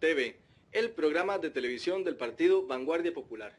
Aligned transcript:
del 0.00 0.16
56 0.16 0.34
TV, 0.34 0.36
el 0.72 0.90
programa 0.90 1.38
de 1.38 1.50
televisión 1.50 2.04
del 2.04 2.16
partido 2.16 2.66
Vanguardia 2.66 3.12
Popular. 3.12 3.56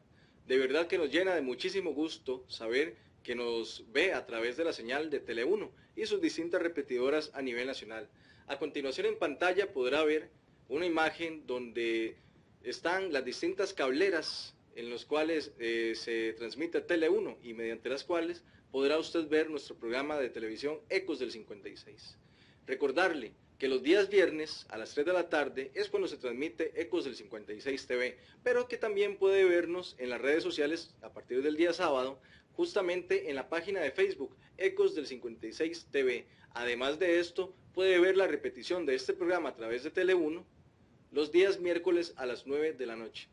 De 0.48 0.58
verdad 0.58 0.88
que 0.88 0.98
nos 0.98 1.12
llena 1.12 1.36
de 1.36 1.42
muchísimo 1.42 1.94
gusto 1.94 2.44
saber 2.48 2.96
que 3.24 3.36
nos 3.36 3.86
ve 3.92 4.14
a 4.14 4.26
través 4.26 4.58
de 4.58 4.66
la 4.66 4.74
señal 4.74 5.10
de 5.10 5.24
Tele1 5.24 5.70
y 5.96 6.06
sus 6.08 6.20
distintas 6.20 6.62
repetidoras 6.62 7.32
a 7.34 7.42
nivel 7.42 7.68
nacional. 7.68 8.10
A 8.48 8.58
continuación 8.58 9.06
en 9.06 9.20
pantalla 9.20 9.72
podrá 9.72 10.04
ver 10.04 10.30
una 10.68 10.86
imagen 10.86 11.46
donde 11.46 12.18
están 12.64 13.14
las 13.14 13.24
distintas 13.24 13.74
cableras 13.74 14.56
en 14.76 14.90
los 14.90 15.06
cuales 15.06 15.54
eh, 15.60 15.94
se 15.96 16.34
transmite 16.34 16.86
Tele1 16.86 17.38
y 17.44 17.54
mediante 17.54 17.90
las 17.90 18.04
cuales 18.04 18.44
podrá 18.72 18.98
usted 18.98 19.28
ver 19.28 19.50
nuestro 19.50 19.76
programa 19.76 20.18
de 20.18 20.30
televisión 20.30 20.80
Ecos 20.90 21.20
del 21.20 21.32
56. 21.32 22.18
Recordarle 22.66 23.34
que 23.62 23.68
los 23.68 23.84
días 23.84 24.10
viernes 24.10 24.66
a 24.70 24.78
las 24.80 24.96
3 24.96 25.06
de 25.06 25.14
la 25.14 25.30
tarde 25.30 25.70
es 25.76 25.88
cuando 25.88 26.08
se 26.08 26.18
transmite 26.18 26.82
Ecos 26.82 27.06
del 27.06 27.16
56 27.16 27.86
TV, 27.86 28.18
pero 28.42 28.68
que 28.68 28.76
también 28.76 29.18
puede 29.18 29.46
vernos 29.46 29.96
en 30.00 30.10
las 30.10 30.20
redes 30.20 30.42
sociales 30.42 30.96
a 31.04 31.14
partir 31.14 31.44
del 31.44 31.58
día 31.58 31.72
sábado, 31.72 32.20
justamente 32.54 33.30
en 33.30 33.36
la 33.36 33.50
página 33.50 33.80
de 33.80 33.92
Facebook 33.92 34.36
Ecos 34.58 34.96
del 34.96 35.06
56 35.06 35.90
TV. 35.92 36.26
Además 36.56 36.98
de 36.98 37.20
esto, 37.20 37.54
puede 37.76 38.00
ver 38.00 38.18
la 38.18 38.26
repetición 38.26 38.88
de 38.88 38.96
este 38.96 39.14
programa 39.14 39.50
a 39.50 39.56
través 39.56 39.84
de 39.84 39.94
Tele1 39.94 40.44
los 41.12 41.32
días 41.32 41.60
miércoles 41.60 42.16
a 42.16 42.26
las 42.26 42.48
9 42.48 42.74
de 42.74 42.86
la 42.88 42.96
noche. 42.96 43.30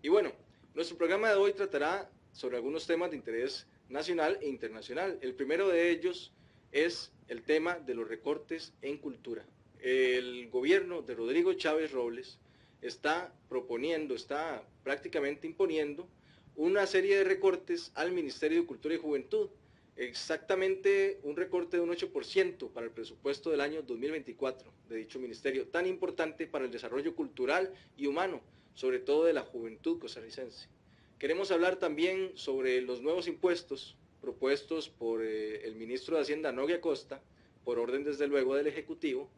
Y 0.00 0.08
bueno, 0.08 0.32
nuestro 0.74 0.96
programa 0.96 1.28
de 1.28 1.34
hoy 1.34 1.52
tratará 1.52 2.10
sobre 2.32 2.56
algunos 2.56 2.86
temas 2.86 3.10
de 3.10 3.18
interés 3.18 3.66
nacional 3.90 4.38
e 4.40 4.48
internacional. 4.48 5.18
El 5.20 5.34
primero 5.34 5.68
de 5.68 5.90
ellos 5.90 6.32
es 6.72 7.12
el 7.28 7.42
tema 7.42 7.74
de 7.74 7.92
los 7.92 8.08
recortes 8.08 8.72
en 8.80 8.96
cultura. 8.96 9.44
El 9.80 10.48
gobierno 10.50 11.02
de 11.02 11.14
Rodrigo 11.14 11.52
Chávez 11.54 11.92
Robles 11.92 12.38
está 12.82 13.32
proponiendo, 13.48 14.14
está 14.14 14.62
prácticamente 14.84 15.46
imponiendo 15.46 16.08
una 16.56 16.86
serie 16.86 17.18
de 17.18 17.24
recortes 17.24 17.92
al 17.94 18.12
Ministerio 18.12 18.60
de 18.60 18.66
Cultura 18.66 18.94
y 18.94 18.98
Juventud. 18.98 19.48
Exactamente 19.96 21.20
un 21.22 21.36
recorte 21.36 21.76
de 21.76 21.82
un 21.82 21.90
8% 21.90 22.70
para 22.70 22.86
el 22.86 22.92
presupuesto 22.92 23.50
del 23.50 23.60
año 23.60 23.82
2024 23.82 24.70
de 24.88 24.96
dicho 24.96 25.18
ministerio, 25.18 25.66
tan 25.66 25.86
importante 25.86 26.46
para 26.46 26.64
el 26.64 26.70
desarrollo 26.70 27.14
cultural 27.14 27.72
y 27.96 28.06
humano, 28.06 28.40
sobre 28.74 28.98
todo 28.98 29.24
de 29.24 29.32
la 29.32 29.42
juventud 29.42 29.98
costarricense. 29.98 30.68
Queremos 31.18 31.50
hablar 31.50 31.76
también 31.76 32.32
sobre 32.34 32.80
los 32.82 33.00
nuevos 33.00 33.26
impuestos 33.26 33.96
propuestos 34.20 34.88
por 34.88 35.22
eh, 35.22 35.66
el 35.66 35.76
ministro 35.76 36.16
de 36.16 36.22
Hacienda, 36.22 36.52
Noguia 36.52 36.80
Costa, 36.80 37.22
por 37.64 37.78
orden 37.78 38.04
desde 38.04 38.26
luego 38.26 38.54
del 38.54 38.66
Ejecutivo, 38.66 39.30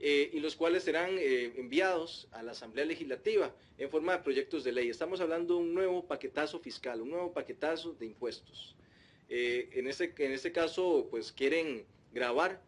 eh, 0.00 0.30
y 0.32 0.40
los 0.40 0.56
cuales 0.56 0.82
serán 0.82 1.16
eh, 1.18 1.52
enviados 1.56 2.26
a 2.32 2.42
la 2.42 2.52
Asamblea 2.52 2.84
Legislativa 2.84 3.54
en 3.78 3.90
forma 3.90 4.16
de 4.16 4.22
proyectos 4.24 4.64
de 4.64 4.72
ley. 4.72 4.88
Estamos 4.88 5.20
hablando 5.20 5.54
de 5.54 5.60
un 5.60 5.74
nuevo 5.74 6.06
paquetazo 6.06 6.58
fiscal, 6.58 7.00
un 7.00 7.10
nuevo 7.10 7.32
paquetazo 7.32 7.92
de 7.92 8.06
impuestos. 8.06 8.74
en, 9.28 9.86
este, 9.86 10.12
en 10.18 10.32
este 10.32 10.50
caso, 10.50 11.06
pues 11.10 11.30
quieren 11.30 11.84
grabar 12.12 12.60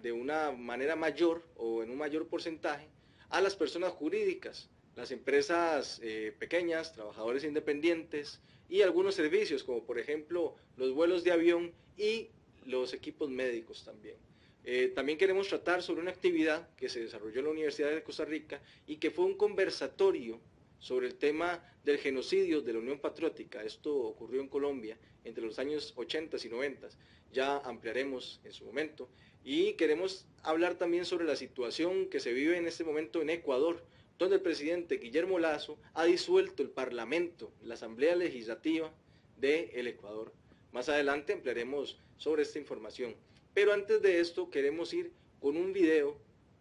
de 0.00 0.12
una 0.12 0.50
manera 0.50 0.96
mayor 0.96 1.42
o 1.56 1.82
en 1.82 1.90
un 1.90 1.98
mayor 1.98 2.26
porcentaje 2.26 2.88
a 3.28 3.40
las 3.40 3.54
personas 3.54 3.92
jurídicas, 3.92 4.70
las 4.96 5.10
empresas 5.10 6.00
pequeñas, 6.38 6.94
trabajadores 6.94 7.44
independientes, 7.44 8.40
y 8.70 8.82
algunos 8.82 9.16
servicios, 9.16 9.64
como 9.64 9.82
por 9.82 9.98
ejemplo 9.98 10.54
los 10.76 10.94
vuelos 10.94 11.24
de 11.24 11.32
avión 11.32 11.72
y 11.96 12.28
los 12.64 12.94
equipos 12.94 13.28
médicos 13.28 13.84
también. 13.84 14.16
Eh, 14.64 14.92
también 14.94 15.18
queremos 15.18 15.48
tratar 15.48 15.82
sobre 15.82 16.02
una 16.02 16.10
actividad 16.10 16.68
que 16.76 16.88
se 16.88 17.00
desarrolló 17.00 17.38
en 17.38 17.44
la 17.46 17.50
Universidad 17.52 17.90
de 17.90 18.02
Costa 18.02 18.24
Rica 18.24 18.60
y 18.86 18.96
que 18.96 19.10
fue 19.10 19.24
un 19.24 19.34
conversatorio 19.34 20.40
sobre 20.78 21.06
el 21.06 21.14
tema 21.14 21.62
del 21.84 21.98
genocidio 21.98 22.60
de 22.60 22.72
la 22.72 22.78
Unión 22.78 22.98
Patriótica. 22.98 23.62
Esto 23.62 23.94
ocurrió 23.96 24.40
en 24.40 24.48
Colombia 24.48 24.98
entre 25.24 25.44
los 25.44 25.58
años 25.58 25.92
80 25.96 26.36
y 26.44 26.48
90. 26.48 26.88
Ya 27.32 27.58
ampliaremos 27.58 28.40
en 28.44 28.52
su 28.52 28.64
momento. 28.64 29.08
Y 29.44 29.74
queremos 29.74 30.26
hablar 30.42 30.74
también 30.74 31.04
sobre 31.04 31.24
la 31.24 31.36
situación 31.36 32.08
que 32.08 32.20
se 32.20 32.32
vive 32.32 32.58
en 32.58 32.66
este 32.66 32.84
momento 32.84 33.22
en 33.22 33.30
Ecuador, 33.30 33.84
donde 34.18 34.36
el 34.36 34.42
presidente 34.42 34.98
Guillermo 34.98 35.38
Lazo 35.38 35.78
ha 35.94 36.04
disuelto 36.04 36.62
el 36.62 36.70
Parlamento, 36.70 37.52
la 37.62 37.74
Asamblea 37.74 38.16
Legislativa 38.16 38.92
del 39.38 39.70
el 39.72 39.86
Ecuador. 39.86 40.32
Más 40.72 40.88
adelante 40.88 41.32
ampliaremos 41.32 41.98
sobre 42.18 42.42
esta 42.42 42.58
información. 42.58 43.14
Pero 43.54 43.72
antes 43.72 44.00
de 44.02 44.20
esto 44.20 44.50
queremos 44.50 44.92
ir 44.92 45.12
con 45.40 45.56
un 45.56 45.72
video 45.72 46.16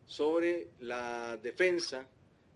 sobre 0.06 0.68
la 0.80 1.38
defensa 1.38 2.08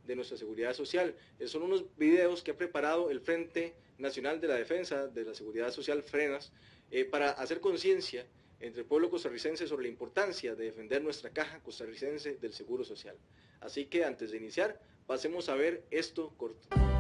de 0.06 0.16
nuestra 0.16 0.38
seguridad 0.38 0.74
social. 0.74 1.16
son 1.46 1.64
unos 1.64 1.86
videos 1.98 2.44
que 2.44 2.52
ha 2.52 2.58
preparado 2.58 3.10
el 3.10 3.22
Frente 3.22 3.74
Nacional 3.98 4.42
de 4.42 4.48
la 4.48 4.56
Defensa 4.56 5.08
de 5.08 5.24
la 5.24 5.34
Seguridad 5.34 5.72
Social, 5.72 6.04
FRENAS, 6.04 6.52
eh, 6.92 7.06
para 7.06 7.32
hacer 7.32 7.62
conciencia 7.62 8.26
entre 8.60 8.82
el 8.82 8.88
pueblo 8.88 9.10
costarricense 9.10 9.68
sobre 9.68 9.84
la 9.84 9.90
importancia 9.90 10.56
de 10.56 10.66
defender 10.66 11.04
nuestra 11.04 11.30
caja 11.30 11.62
costarricense 11.62 12.36
del 12.36 12.54
Seguro 12.54 12.84
Social. 12.84 13.16
Así 13.62 13.86
que 13.86 14.04
antes 14.04 14.32
de 14.32 14.38
iniciar, 14.38 14.80
Pasemos 15.06 15.50
a 15.50 15.56
ver 15.56 15.84
esto 15.92 16.34
corto. 16.38 16.93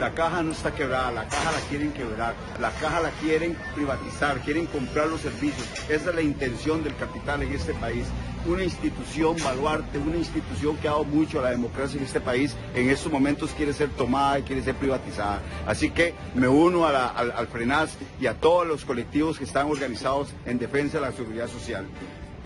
La 0.00 0.14
caja 0.14 0.42
no 0.42 0.52
está 0.52 0.74
quebrada, 0.74 1.12
la 1.12 1.28
caja 1.28 1.52
la 1.52 1.60
quieren 1.68 1.92
quebrar, 1.92 2.34
la 2.58 2.70
caja 2.70 3.00
la 3.00 3.10
quieren 3.10 3.54
privatizar, 3.74 4.40
quieren 4.40 4.64
comprar 4.64 5.08
los 5.08 5.20
servicios. 5.20 5.68
Esa 5.90 6.08
es 6.08 6.14
la 6.14 6.22
intención 6.22 6.82
del 6.82 6.96
capital 6.96 7.42
en 7.42 7.52
este 7.52 7.74
país. 7.74 8.06
Una 8.46 8.64
institución 8.64 9.36
baluarte, 9.44 9.98
una 9.98 10.16
institución 10.16 10.78
que 10.78 10.88
ha 10.88 10.92
dado 10.92 11.04
mucho 11.04 11.40
a 11.40 11.42
la 11.42 11.50
democracia 11.50 11.98
en 11.98 12.06
este 12.06 12.18
país, 12.18 12.56
en 12.74 12.88
estos 12.88 13.12
momentos 13.12 13.50
quiere 13.50 13.74
ser 13.74 13.90
tomada 13.90 14.38
y 14.38 14.42
quiere 14.42 14.62
ser 14.62 14.74
privatizada. 14.76 15.42
Así 15.66 15.90
que 15.90 16.14
me 16.34 16.48
uno 16.48 16.86
al, 16.86 16.96
al 16.96 17.46
FRENAS 17.48 17.98
y 18.18 18.26
a 18.26 18.32
todos 18.32 18.66
los 18.66 18.86
colectivos 18.86 19.36
que 19.36 19.44
están 19.44 19.66
organizados 19.66 20.30
en 20.46 20.58
defensa 20.58 20.98
de 20.98 21.02
la 21.02 21.12
seguridad 21.12 21.48
social. 21.48 21.84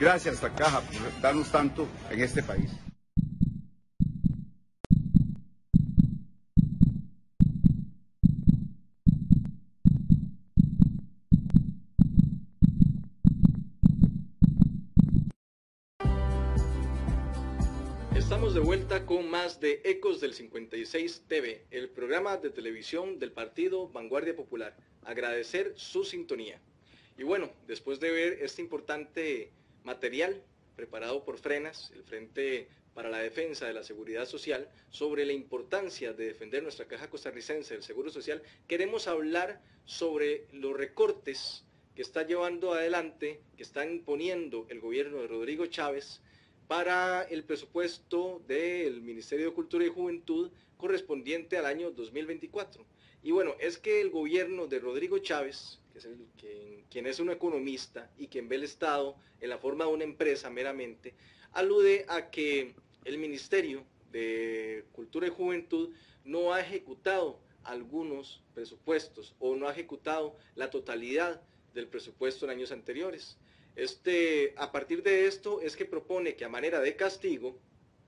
Gracias 0.01 0.43
a 0.43 0.49
la 0.49 0.55
caja 0.55 0.81
por 0.81 1.23
darnos 1.23 1.53
tanto 1.53 1.87
en 2.11 2.21
este 2.21 2.43
país. 2.43 2.73
De 18.55 18.61
vuelta 18.61 19.05
con 19.05 19.29
más 19.29 19.59
de 19.59 19.81
Ecos 19.83 20.21
del 20.21 20.33
56 20.33 21.25
TV, 21.27 21.67
el 21.73 21.89
programa 21.89 22.37
de 22.37 22.51
televisión 22.51 23.19
del 23.19 23.33
partido 23.33 23.89
Vanguardia 23.89 24.37
Popular. 24.37 24.77
Agradecer 25.03 25.73
su 25.75 26.05
sintonía. 26.05 26.61
Y 27.19 27.25
bueno, 27.25 27.51
después 27.67 27.99
de 27.99 28.13
ver 28.13 28.39
este 28.43 28.63
importante 28.63 29.51
material 29.83 30.41
preparado 30.77 31.25
por 31.25 31.39
Frenas, 31.39 31.91
el 31.97 32.05
Frente 32.05 32.69
para 32.95 33.11
la 33.11 33.19
Defensa 33.19 33.67
de 33.67 33.75
la 33.75 33.83
Seguridad 33.83 34.25
Social, 34.25 34.71
sobre 34.89 35.27
la 35.27 35.33
importancia 35.33 36.13
de 36.13 36.27
defender 36.27 36.63
nuestra 36.63 36.87
caja 36.87 37.11
costarricense 37.11 37.75
del 37.75 37.83
Seguro 37.83 38.09
Social, 38.09 38.41
queremos 38.69 39.09
hablar 39.09 39.61
sobre 39.85 40.47
los 40.53 40.77
recortes 40.77 41.65
que 41.97 42.03
está 42.03 42.25
llevando 42.25 42.73
adelante, 42.73 43.41
que 43.57 43.65
está 43.65 43.85
imponiendo 43.85 44.65
el 44.69 44.79
gobierno 44.79 45.23
de 45.23 45.27
Rodrigo 45.27 45.67
Chávez 45.67 46.21
para 46.69 47.23
el 47.25 47.45
presupuesto 47.45 48.43
del 48.47 49.03
Ministerio 49.03 49.47
de 49.47 49.55
Cultura 49.55 49.85
y 49.85 49.89
Juventud 49.89 50.51
correspondiente 50.77 51.57
al 51.57 51.67
año 51.67 51.91
2024. 51.91 52.85
Y 53.23 53.31
bueno, 53.31 53.55
es 53.59 53.79
que 53.79 54.01
el 54.01 54.11
gobierno 54.11 54.67
de 54.67 54.79
Rodrigo 54.79 55.19
Chávez, 55.19 55.81
el, 55.95 56.27
quien, 56.91 57.07
es 57.07 57.21
un 57.21 57.31
economista 57.31 58.11
y 58.19 58.27
quien 58.29 58.49
ve 58.49 58.57
el 58.57 58.65
Estado 58.65 59.17
en 59.41 59.51
la 59.51 59.59
forma 59.59 59.87
de 59.87 59.93
una 59.93 60.05
empresa 60.05 60.51
meramente, 60.51 61.15
alude 61.53 62.05
a 62.09 62.31
que 62.31 62.75
el 63.05 63.19
Ministerio 63.19 63.85
de 64.13 64.85
Cultura 64.93 65.27
y 65.27 65.31
Juventud 65.31 65.91
no 66.25 66.53
ha 66.53 66.61
ejecutado 66.61 67.41
algunos 67.63 68.43
presupuestos 68.55 69.35
o 69.39 69.57
no 69.57 69.69
ha 69.69 69.73
ejecutado 69.73 70.37
la 70.55 70.71
totalidad 70.71 71.41
del 71.73 71.89
presupuesto 71.89 72.45
en 72.45 72.53
años 72.53 72.73
anteriores. 72.73 73.39
Este, 73.77 74.55
a 74.57 74.71
partir 74.71 75.03
de 75.03 75.27
esto 75.27 75.61
es 75.61 75.77
que 75.77 75.85
propone 75.85 76.37
que 76.37 76.45
a 76.45 76.49
manera 76.49 76.81
de 76.81 76.95
castigo, 76.95 77.59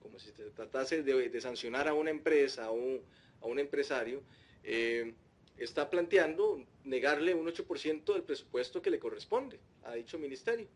como 0.01 0.19
si 0.19 0.31
se 0.31 0.45
tratase 0.51 1.03
de, 1.03 1.41
sancionar 1.41 1.89
a 1.89 1.95
una 1.95 2.11
empresa 2.11 2.71
o 2.71 3.01
a 3.41 3.47
un 3.47 3.59
empresario, 3.59 4.23
eh, 4.63 5.15
está 5.59 5.91
planteando 5.91 6.65
negarle 6.85 7.35
un 7.35 7.47
8% 7.47 8.13
del 8.13 8.23
presupuesto 8.23 8.81
que 8.81 8.91
le 8.91 8.99
corresponde 8.99 9.59
a 9.85 9.95
dicho 9.95 10.19
ministerio. 10.19 10.69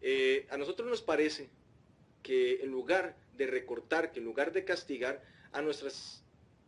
Eh, 0.00 0.46
a 0.50 0.56
nosotros 0.56 0.88
nos 0.88 1.02
parece 1.02 1.48
que 2.22 2.62
en 2.62 2.70
lugar 2.70 3.16
de 3.36 3.46
recortar, 3.46 4.12
que 4.12 4.20
en 4.20 4.24
lugar 4.24 4.52
de 4.52 4.64
castigar 4.64 5.22
a 5.52 5.60
nuestras 5.60 6.22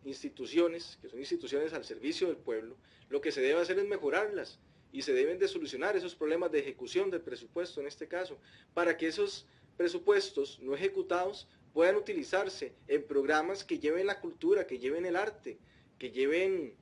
instituciones, 0.04 0.98
que 1.00 1.08
son 1.08 1.18
instituciones 1.18 1.72
al 1.72 1.84
servicio 1.84 2.26
del 2.26 2.36
pueblo, 2.36 2.76
lo 3.08 3.20
que 3.20 3.32
se 3.32 3.40
debe 3.40 3.60
hacer 3.60 3.78
es 3.78 3.86
mejorarlas 3.86 4.58
y 4.94 5.02
se 5.02 5.12
deben 5.12 5.40
de 5.40 5.48
solucionar 5.48 5.96
esos 5.96 6.14
problemas 6.14 6.52
de 6.52 6.60
ejecución 6.60 7.10
del 7.10 7.20
presupuesto 7.20 7.80
en 7.80 7.88
este 7.88 8.06
caso, 8.06 8.38
para 8.74 8.96
que 8.96 9.08
esos 9.08 9.44
presupuestos 9.76 10.60
no 10.60 10.72
ejecutados 10.72 11.48
puedan 11.72 11.96
utilizarse 11.96 12.72
en 12.86 13.02
programas 13.02 13.64
que 13.64 13.80
lleven 13.80 14.06
la 14.06 14.20
cultura, 14.20 14.68
que 14.68 14.78
lleven 14.78 15.04
el 15.04 15.16
arte, 15.16 15.58
que 15.98 16.12
lleven 16.12 16.76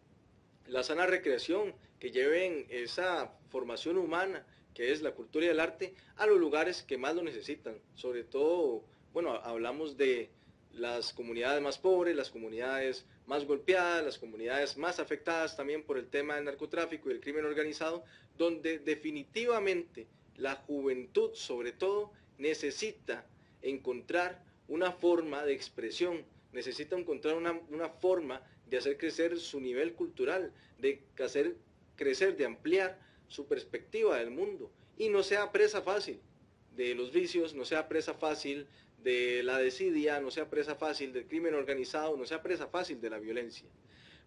la 0.67 0.83
sana 0.83 1.07
recreación, 1.07 1.75
que 1.99 2.11
lleven 2.11 2.67
esa 2.69 3.33
formación 3.49 3.97
humana 3.97 4.47
que 4.75 4.93
es 4.93 5.01
la 5.01 5.13
cultura 5.13 5.47
y 5.47 5.49
el 5.49 5.61
arte 5.61 5.95
a 6.17 6.27
los 6.27 6.39
lugares 6.39 6.83
que 6.83 6.99
más 6.99 7.15
lo 7.15 7.23
necesitan. 7.23 7.81
Sobre 7.95 8.25
todo, 8.25 8.85
bueno, 9.15 9.33
hablamos 9.37 9.97
de 9.97 10.29
las 10.75 11.13
comunidades 11.13 11.63
más 11.63 11.79
pobres, 11.79 12.17
las 12.17 12.31
comunidades 12.31 13.05
más 13.27 13.45
golpeadas, 13.45 14.05
las 14.05 14.19
comunidades 14.19 14.77
más 14.77 14.99
afectadas 14.99 15.57
también 15.57 15.83
por 15.83 15.99
el 15.99 16.09
tema 16.09 16.37
del 16.37 16.45
narcotráfico 16.45 17.09
y 17.09 17.13
el 17.13 17.21
crimen 17.21 17.45
organizado, 17.45 18.05
donde 18.37 18.79
definitivamente 18.79 20.07
la 20.37 20.57
juventud 20.57 21.31
sobre 21.35 21.73
todo 21.73 22.13
necesita 22.39 23.27
encontrar 23.61 24.43
una 24.69 24.93
forma 24.93 25.45
de 25.45 25.53
expresión, 25.53 26.25
necesita 26.53 26.97
encontrar 26.97 27.37
una, 27.37 27.53
una 27.71 27.89
forma 27.89 28.43
de 28.69 28.79
hacer 28.79 28.97
crecer 28.97 29.39
su 29.39 29.61
nivel 29.61 29.95
cultural, 29.95 30.53
de 30.79 31.03
hacer 31.23 31.57
crecer, 31.97 32.37
de 32.37 32.47
ampliar 32.47 32.99
su 33.29 33.47
perspectiva 33.47 34.19
del 34.19 34.31
mundo. 34.31 34.71
Y 34.97 35.09
no 35.09 35.23
sea 35.23 35.53
presa 35.53 35.83
fácil 35.83 36.21
de 36.75 36.95
los 36.95 37.13
vicios, 37.13 37.55
no 37.55 37.65
sea 37.65 37.89
presa 37.89 38.15
fácil 38.15 38.67
de 39.03 39.43
la 39.43 39.59
desidia, 39.59 40.21
no 40.21 40.31
sea 40.31 40.49
presa 40.49 40.75
fácil 40.75 41.13
del 41.13 41.27
crimen 41.27 41.55
organizado, 41.55 42.17
no 42.17 42.25
sea 42.25 42.43
presa 42.43 42.69
fácil 42.69 43.01
de 43.01 43.11
la 43.11 43.19
violencia. 43.19 43.69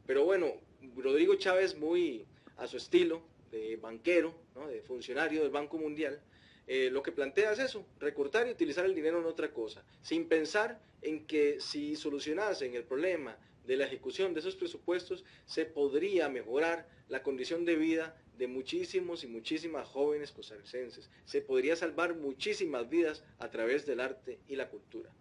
Pero 0.05 0.25
bueno, 0.25 0.53
Rodrigo 0.95 1.35
Chávez 1.35 1.77
muy 1.77 2.25
a 2.57 2.67
su 2.67 2.77
estilo 2.77 3.21
de 3.51 3.77
banquero, 3.77 4.35
de 4.69 4.81
funcionario 4.81 5.41
del 5.41 5.51
Banco 5.51 5.77
Mundial, 5.77 6.21
eh, 6.67 6.89
lo 6.91 7.03
que 7.03 7.11
plantea 7.11 7.51
es 7.51 7.59
eso, 7.59 7.85
recortar 7.99 8.47
y 8.47 8.51
utilizar 8.51 8.85
el 8.85 8.95
dinero 8.95 9.19
en 9.19 9.25
otra 9.25 9.51
cosa, 9.51 9.83
sin 10.01 10.27
pensar 10.27 10.81
en 11.01 11.25
que 11.27 11.59
si 11.59 11.95
solucionasen 11.95 12.73
el 12.75 12.83
problema 12.83 13.37
de 13.65 13.77
la 13.77 13.85
ejecución 13.85 14.33
de 14.33 14.39
esos 14.39 14.55
presupuestos, 14.55 15.23
se 15.45 15.65
podría 15.65 16.27
mejorar 16.29 16.87
la 17.07 17.21
condición 17.21 17.65
de 17.65 17.75
vida 17.75 18.15
de 18.37 18.47
muchísimos 18.47 19.23
y 19.23 19.27
muchísimas 19.27 19.87
jóvenes 19.87 20.31
costarricenses. 20.31 21.09
Se 21.25 21.41
podría 21.41 21.75
salvar 21.75 22.15
muchísimas 22.15 22.89
vidas 22.89 23.23
a 23.39 23.49
través 23.49 23.85
del 23.85 23.99
arte 23.99 24.39
y 24.47 24.55
la 24.55 24.69
cultura. 24.69 25.11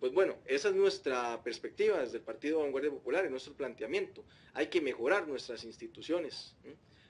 Pues 0.00 0.12
bueno, 0.12 0.36
esa 0.46 0.68
es 0.68 0.76
nuestra 0.76 1.42
perspectiva 1.42 1.98
desde 1.98 2.18
el 2.18 2.22
Partido 2.22 2.60
Vanguardia 2.60 2.90
Popular 2.90 3.24
y 3.26 3.30
nuestro 3.30 3.54
planteamiento. 3.54 4.24
Hay 4.54 4.68
que 4.68 4.80
mejorar 4.80 5.26
nuestras 5.26 5.64
instituciones, 5.64 6.54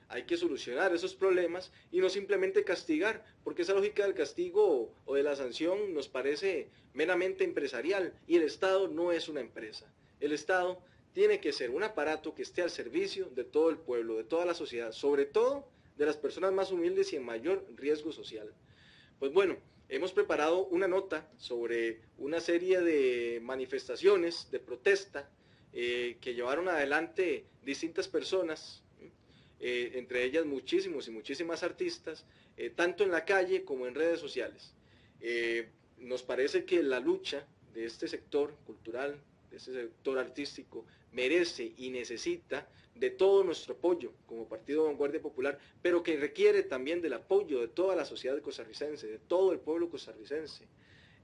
hay 0.09 0.23
que 0.23 0.39
solucionar 0.39 0.95
esos 0.95 1.15
problemas 1.15 1.71
y 1.93 2.01
no 2.01 2.09
simplemente 2.09 2.65
castigar, 2.65 3.25
porque 3.45 3.63
esa 3.63 3.75
lógica 3.75 4.05
del 4.05 4.15
castigo 4.15 4.95
o 5.05 5.15
de 5.15 5.23
la 5.23 5.37
sanción 5.37 5.93
nos 5.93 6.09
parece 6.09 6.71
meramente 6.95 7.45
empresarial 7.45 8.15
y 8.27 8.37
el 8.37 8.43
Estado 8.43 8.89
no 8.89 9.13
es 9.13 9.29
una 9.29 9.41
empresa. 9.41 9.93
El 10.19 10.33
Estado 10.33 10.83
tiene 11.19 11.41
que 11.41 11.51
ser 11.51 11.71
un 11.71 11.83
aparato 11.83 12.33
que 12.33 12.43
esté 12.43 12.63
al 12.63 12.71
servicio 12.71 13.29
de 13.31 13.43
todo 13.43 13.71
el 13.71 13.77
pueblo, 13.77 14.19
de 14.19 14.23
toda 14.23 14.47
la 14.47 14.55
sociedad, 14.55 14.93
sobre 14.93 15.27
todo 15.27 15.69
de 15.97 16.07
las 16.07 16.17
personas 16.17 16.53
más 16.53 16.71
humildes 16.71 17.13
y 17.13 17.17
en 17.17 17.25
mayor 17.25 17.67
riesgo 17.75 18.13
social. 18.13 18.55
Pues 19.19 19.33
bueno, 19.33 19.57
hemos 19.89 20.13
preparado 20.13 20.67
una 20.67 20.87
nota 20.87 21.29
sobre 21.37 22.03
una 22.19 22.39
serie 22.39 22.83
de 22.83 23.41
manifestaciones 23.43 24.49
de 24.53 24.61
protesta 24.61 25.29
eh, 25.73 26.19
que 26.21 26.35
llevaron 26.35 26.69
adelante 26.69 27.47
distintas 27.65 28.07
personas, 28.07 28.85
eh, 29.59 29.91
entre 29.95 30.23
ellas 30.23 30.47
muchísimos 30.47 31.09
y 31.09 31.11
muchísimas 31.11 31.65
artistas, 31.65 32.27
eh, 32.57 32.71
tanto 32.71 33.03
en 33.03 33.11
la 33.11 33.25
calle 33.25 33.65
como 33.65 33.89
en 33.89 33.97
redes 33.97 34.21
sociales. 34.21 34.73
nos 35.99 36.23
parece 36.23 36.65
que 36.65 36.81
la 36.81 37.01
lucha 37.01 37.45
de 37.75 37.87
este 37.87 38.07
sector 38.07 38.55
cultural, 38.65 39.21
de 39.51 39.57
este 39.57 39.73
sector 39.73 40.19
artístico, 40.19 40.85
merece 41.13 41.73
y 41.77 41.91
necesita 41.91 42.69
de 42.95 43.11
todo 43.11 43.45
nuestro 43.45 43.75
apoyo 43.75 44.13
como 44.27 44.49
Partido 44.49 44.85
Vanguardia 44.85 45.23
Popular, 45.23 45.59
pero 45.81 46.03
que 46.03 46.17
requiere 46.17 46.63
también 46.65 47.01
del 47.01 47.13
apoyo 47.13 47.61
de 47.61 47.69
toda 47.69 47.95
la 47.95 48.05
sociedad 48.05 48.41
costarricense, 48.41 49.07
de 49.07 49.19
todo 49.19 49.53
el 49.53 49.61
pueblo 49.61 49.89
costarricense. 49.89 50.67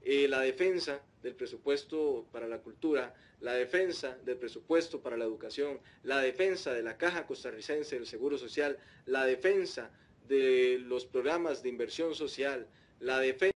Eh, 0.01 0.27
la 0.27 0.41
defensa 0.41 1.01
del 1.23 1.35
presupuesto 1.35 2.27
para 2.31 2.47
la 2.47 2.59
cultura, 2.59 3.15
la 3.41 3.53
defensa 3.53 4.17
del 4.23 4.37
presupuesto 4.37 5.01
para 5.01 5.17
la 5.17 5.25
educación, 5.25 5.79
la 6.03 6.19
defensa 6.19 6.73
de 6.73 6.83
la 6.83 6.97
caja 6.97 7.25
costarricense 7.25 7.95
del 7.95 8.05
Seguro 8.05 8.37
Social, 8.37 8.77
la 9.05 9.25
defensa 9.25 9.91
de 10.27 10.77
los 10.79 11.05
programas 11.05 11.63
de 11.63 11.69
inversión 11.69 12.15
social, 12.15 12.67
la 12.99 13.19
defensa 13.19 13.54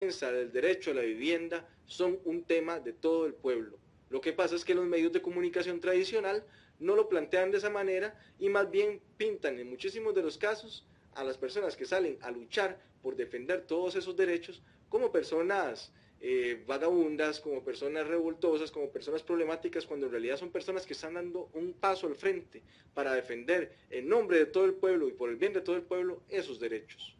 del 0.00 0.52
derecho 0.52 0.92
a 0.92 0.94
la 0.94 1.02
vivienda, 1.02 1.68
son 1.84 2.20
un 2.24 2.44
tema 2.44 2.78
de 2.78 2.92
todo 2.92 3.26
el 3.26 3.34
pueblo. 3.34 3.80
Lo 4.10 4.20
que 4.20 4.32
pasa 4.32 4.54
es 4.54 4.64
que 4.64 4.72
los 4.72 4.86
medios 4.86 5.12
de 5.12 5.20
comunicación 5.20 5.80
tradicional 5.80 6.44
no 6.78 6.94
lo 6.94 7.08
plantean 7.08 7.50
de 7.50 7.58
esa 7.58 7.68
manera 7.68 8.16
y 8.38 8.48
más 8.48 8.70
bien 8.70 9.00
pintan 9.16 9.58
en 9.58 9.68
muchísimos 9.68 10.14
de 10.14 10.22
los 10.22 10.38
casos 10.38 10.86
a 11.16 11.24
las 11.24 11.36
personas 11.36 11.76
que 11.76 11.84
salen 11.84 12.16
a 12.22 12.30
luchar 12.30 12.80
por 13.02 13.16
defender 13.16 13.66
todos 13.66 13.96
esos 13.96 14.16
derechos 14.16 14.62
como 14.88 15.10
personas 15.10 15.92
eh, 16.20 16.62
vagabundas, 16.64 17.40
como 17.40 17.64
personas 17.64 18.06
revoltosas, 18.06 18.70
como 18.70 18.90
personas 18.90 19.24
problemáticas, 19.24 19.84
cuando 19.84 20.06
en 20.06 20.12
realidad 20.12 20.36
son 20.36 20.52
personas 20.52 20.86
que 20.86 20.92
están 20.92 21.14
dando 21.14 21.50
un 21.54 21.72
paso 21.72 22.06
al 22.06 22.14
frente 22.14 22.62
para 22.94 23.14
defender 23.14 23.74
en 23.90 24.08
nombre 24.08 24.38
de 24.38 24.46
todo 24.46 24.64
el 24.64 24.74
pueblo 24.74 25.08
y 25.08 25.12
por 25.12 25.28
el 25.28 25.36
bien 25.36 25.54
de 25.54 25.60
todo 25.60 25.74
el 25.74 25.82
pueblo 25.82 26.22
esos 26.28 26.60
derechos. 26.60 27.17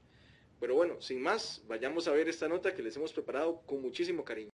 Pero 0.61 0.75
bueno, 0.75 1.01
sin 1.01 1.23
más, 1.23 1.63
vayamos 1.67 2.09
a 2.09 2.13
ver 2.13 2.29
esta 2.29 2.49
nota 2.49 2.75
que 2.75 2.83
les 2.83 2.97
hemos 2.97 3.13
preparado 3.13 3.63
con 3.67 3.81
muchísimo 3.81 4.25
cariño. 4.25 4.51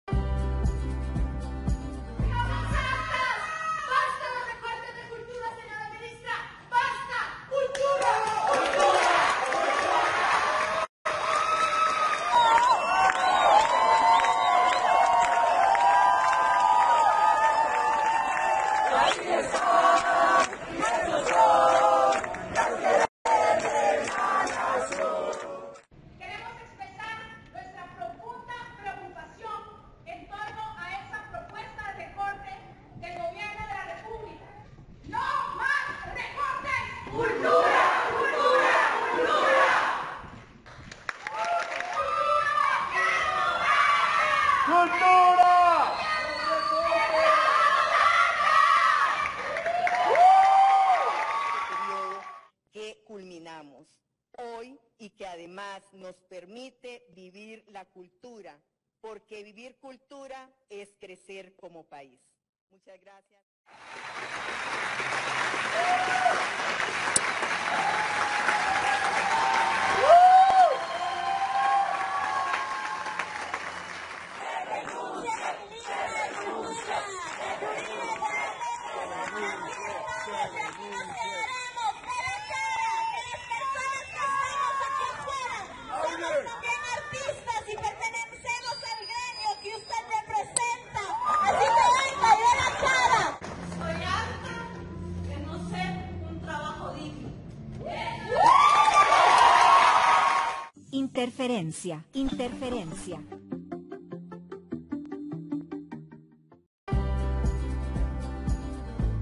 Interferencia, 101.41 102.05
interferencia. 102.13 103.19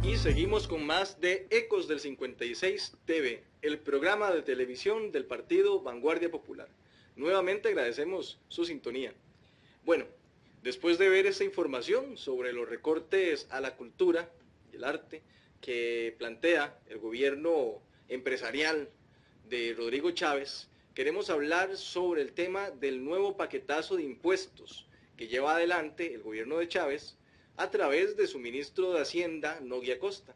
Y 0.04 0.18
seguimos 0.18 0.68
con 0.68 0.86
más 0.86 1.22
de 1.22 1.48
Ecos 1.50 1.88
del 1.88 2.02
56 2.02 2.98
TV, 3.06 3.46
el 3.62 3.80
programa 3.80 4.32
de 4.32 4.42
televisión 4.42 5.14
del 5.14 5.28
partido 5.28 5.82
Vanguardia 5.82 6.30
Popular. 6.30 6.68
Nuevamente 7.16 7.70
agradecemos 7.70 8.38
su 8.50 8.66
sintonía. 8.66 9.14
Bueno, 9.86 10.04
después 10.62 10.98
de 10.98 11.08
ver 11.08 11.26
esta 11.26 11.46
información 11.46 12.18
sobre 12.18 12.52
los 12.52 12.68
recortes 12.68 13.48
a 13.50 13.62
la 13.62 13.78
cultura 13.78 14.30
y 14.74 14.76
el 14.76 14.84
arte 14.84 15.22
que 15.62 16.14
plantea 16.18 16.78
el 16.90 16.98
gobierno 16.98 17.82
empresarial 18.10 18.90
de 19.48 19.74
Rodrigo 19.78 20.12
Chávez, 20.12 20.69
queremos 21.00 21.30
hablar 21.30 21.78
sobre 21.78 22.22
el 22.22 22.34
tema 22.34 22.72
del 22.72 23.06
nuevo 23.06 23.38
paquetazo 23.38 23.96
de 23.96 24.04
impuestos 24.04 24.86
que 25.16 25.30
lleva 25.30 25.56
adelante 25.56 26.14
el 26.14 26.22
gobierno 26.22 26.58
de 26.58 26.68
Chávez 26.68 27.16
a 27.56 27.72
través 27.72 28.18
de 28.18 28.28
su 28.28 28.38
ministro 28.38 28.92
de 28.92 29.00
Hacienda, 29.00 29.62
Nogui 29.62 29.98
Costa. 29.98 30.36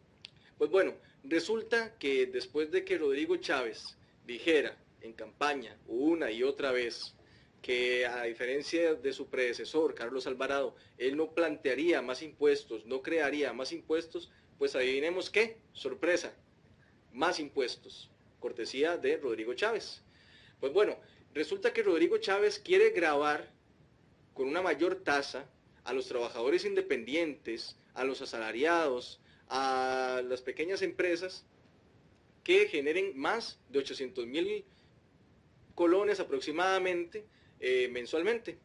Pues 0.57 0.69
bueno, 0.69 0.93
resulta 1.25 1.97
que 1.97 2.27
después 2.27 2.71
de 2.71 2.85
que 2.85 2.97
Rodrigo 2.97 3.35
Chávez 3.35 3.97
dijera 4.25 4.77
en 5.01 5.11
campaña 5.11 5.77
una 5.85 6.31
y 6.31 6.43
otra 6.43 6.71
vez 6.71 7.13
que 7.61 8.05
a 8.05 8.23
diferencia 8.23 8.95
de 8.95 9.11
su 9.11 9.27
predecesor, 9.27 9.93
Carlos 9.93 10.27
Alvarado, 10.27 10.77
él 10.97 11.17
no 11.17 11.33
plantearía 11.33 12.01
más 12.01 12.21
impuestos, 12.21 12.85
no 12.85 13.01
crearía 13.01 13.51
más 13.51 13.73
impuestos, 13.73 14.31
pues 14.57 14.77
adivinemos 14.77 15.29
qué, 15.29 15.57
sorpresa, 15.73 16.33
más 17.11 17.41
impuestos, 17.41 18.09
cortesía 18.39 18.95
de 18.95 19.17
Rodrigo 19.17 19.53
Chávez. 19.55 20.02
Pues 20.63 20.71
bueno, 20.71 20.95
resulta 21.33 21.73
que 21.73 21.83
Rodrigo 21.83 22.19
Chávez 22.19 22.57
quiere 22.57 22.91
grabar 22.91 23.51
con 24.33 24.47
una 24.47 24.61
mayor 24.61 24.95
tasa 24.95 25.45
a 25.83 25.91
los 25.91 26.07
trabajadores 26.07 26.63
independientes, 26.63 27.75
a 27.93 28.05
los 28.05 28.21
asalariados, 28.21 29.19
a 29.49 30.21
las 30.23 30.41
pequeñas 30.41 30.81
empresas 30.81 31.45
que 32.45 32.69
generen 32.69 33.11
más 33.19 33.59
de 33.67 33.79
800 33.79 34.25
mil 34.25 34.63
colones 35.75 36.21
aproximadamente 36.21 37.25
eh, 37.59 37.89
mensualmente, 37.91 38.57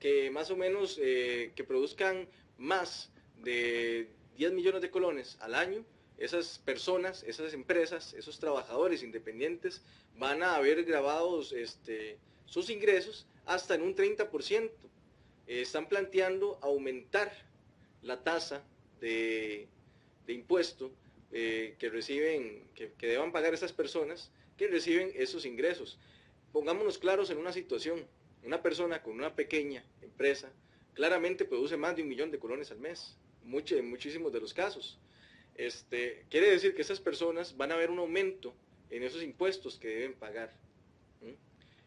que 0.00 0.30
más 0.30 0.50
o 0.50 0.56
menos 0.58 1.00
eh, 1.00 1.52
que 1.56 1.64
produzcan 1.64 2.28
más 2.58 3.10
de 3.38 4.10
10 4.36 4.52
millones 4.52 4.82
de 4.82 4.90
colones 4.90 5.38
al 5.40 5.54
año, 5.54 5.82
esas 6.18 6.58
personas, 6.58 7.22
esas 7.24 7.52
empresas, 7.54 8.14
esos 8.14 8.38
trabajadores 8.38 9.02
independientes 9.02 9.82
van 10.18 10.42
a 10.42 10.56
haber 10.56 10.84
grabados 10.84 11.52
este, 11.52 12.18
sus 12.46 12.70
ingresos 12.70 13.26
hasta 13.46 13.74
en 13.74 13.82
un 13.82 13.94
30%. 13.94 14.70
Eh, 15.46 15.62
están 15.62 15.88
planteando 15.88 16.58
aumentar 16.62 17.32
la 18.02 18.22
tasa 18.22 18.62
de, 19.00 19.68
impuesto 20.28 20.92
eh, 21.32 21.74
que 21.78 21.90
reciben, 21.90 22.68
que, 22.74 22.92
deban 23.00 23.32
pagar 23.32 23.54
esas 23.54 23.72
personas 23.72 24.30
que 24.56 24.68
reciben 24.68 25.10
esos 25.14 25.44
ingresos. 25.44 25.98
Pongámonos 26.52 26.98
claros 26.98 27.30
en 27.30 27.38
una 27.38 27.52
situación. 27.52 28.06
Una 28.44 28.60
persona 28.60 29.02
con 29.02 29.14
una 29.14 29.34
pequeña 29.34 29.84
empresa 30.02 30.52
claramente 30.94 31.44
produce 31.44 31.76
más 31.76 31.96
de 31.96 32.02
un 32.02 32.08
millón 32.08 32.30
de 32.30 32.38
colones 32.38 32.70
al 32.70 32.78
mes, 32.78 33.16
en 33.44 33.90
muchísimos 33.90 34.32
de 34.32 34.40
los 34.40 34.52
casos. 34.52 34.98
Este, 35.56 36.24
quiere 36.30 36.50
decir 36.50 36.74
que 36.74 36.82
esas 36.82 37.00
personas 37.00 37.56
van 37.56 37.72
a 37.72 37.76
ver 37.76 37.90
un 37.90 37.98
aumento 37.98 38.54
en 38.90 39.02
esos 39.02 39.22
impuestos 39.22 39.78
que 39.78 39.88
deben 39.88 40.14
pagar. 40.14 40.52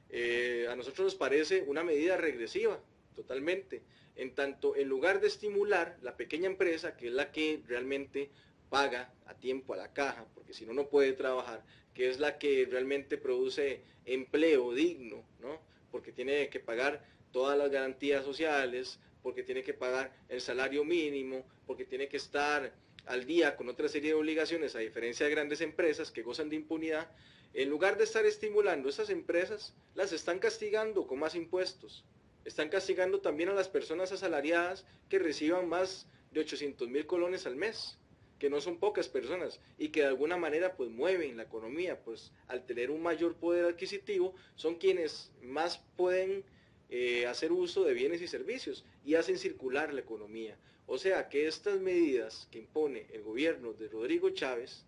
Eh, 0.09 0.67
a 0.69 0.75
nosotros 0.75 1.05
nos 1.05 1.15
parece 1.15 1.63
una 1.63 1.83
medida 1.83 2.15
regresiva, 2.15 2.79
totalmente. 3.15 3.81
En 4.15 4.33
tanto, 4.33 4.75
en 4.75 4.87
lugar 4.87 5.19
de 5.19 5.27
estimular 5.27 5.97
la 6.01 6.15
pequeña 6.15 6.47
empresa, 6.47 6.95
que 6.95 7.07
es 7.07 7.13
la 7.13 7.31
que 7.31 7.61
realmente 7.67 8.29
paga 8.69 9.13
a 9.25 9.35
tiempo 9.35 9.73
a 9.73 9.77
la 9.77 9.93
caja, 9.93 10.25
porque 10.33 10.53
si 10.53 10.65
no, 10.65 10.73
no 10.73 10.87
puede 10.87 11.13
trabajar, 11.13 11.63
que 11.93 12.09
es 12.09 12.19
la 12.19 12.37
que 12.37 12.67
realmente 12.69 13.17
produce 13.17 13.81
empleo 14.05 14.73
digno, 14.73 15.23
¿no? 15.39 15.59
Porque 15.91 16.11
tiene 16.11 16.49
que 16.49 16.59
pagar 16.59 17.03
todas 17.31 17.57
las 17.57 17.69
garantías 17.69 18.23
sociales, 18.23 18.99
porque 19.21 19.43
tiene 19.43 19.63
que 19.63 19.73
pagar 19.73 20.15
el 20.29 20.39
salario 20.39 20.85
mínimo, 20.85 21.45
porque 21.65 21.85
tiene 21.85 22.07
que 22.07 22.17
estar 22.17 22.71
al 23.05 23.25
día 23.25 23.55
con 23.55 23.69
otra 23.69 23.87
serie 23.87 24.11
de 24.11 24.15
obligaciones, 24.15 24.75
a 24.75 24.79
diferencia 24.79 25.25
de 25.25 25.31
grandes 25.31 25.61
empresas 25.61 26.11
que 26.11 26.23
gozan 26.23 26.49
de 26.49 26.55
impunidad, 26.55 27.09
en 27.53 27.69
lugar 27.69 27.97
de 27.97 28.03
estar 28.03 28.25
estimulando 28.25 28.89
esas 28.89 29.09
empresas, 29.09 29.73
las 29.93 30.11
están 30.11 30.39
castigando 30.39 31.07
con 31.07 31.19
más 31.19 31.35
impuestos. 31.35 32.03
Están 32.43 32.69
castigando 32.69 33.21
también 33.21 33.49
a 33.49 33.53
las 33.53 33.69
personas 33.69 34.11
asalariadas 34.11 34.85
que 35.09 35.19
reciban 35.19 35.69
más 35.69 36.07
de 36.31 36.41
800 36.41 36.89
mil 36.89 37.05
colones 37.05 37.45
al 37.45 37.55
mes, 37.55 37.97
que 38.39 38.49
no 38.49 38.59
son 38.59 38.77
pocas 38.77 39.07
personas 39.07 39.61
y 39.77 39.89
que 39.89 40.01
de 40.01 40.07
alguna 40.07 40.37
manera 40.37 40.75
pues 40.75 40.89
mueven 40.89 41.37
la 41.37 41.43
economía, 41.43 42.03
pues 42.03 42.31
al 42.47 42.65
tener 42.65 42.91
un 42.91 43.01
mayor 43.01 43.35
poder 43.35 43.65
adquisitivo 43.65 44.35
son 44.55 44.75
quienes 44.75 45.31
más 45.41 45.81
pueden 45.95 46.43
eh, 46.89 47.25
hacer 47.25 47.51
uso 47.51 47.83
de 47.83 47.93
bienes 47.93 48.21
y 48.21 48.27
servicios 48.27 48.85
y 49.05 49.15
hacen 49.15 49.37
circular 49.37 49.93
la 49.93 50.01
economía. 50.01 50.57
O 50.87 50.97
sea 50.97 51.29
que 51.29 51.47
estas 51.47 51.79
medidas 51.79 52.47
que 52.51 52.59
impone 52.59 53.07
el 53.11 53.23
gobierno 53.23 53.73
de 53.73 53.87
Rodrigo 53.87 54.29
Chávez 54.29 54.85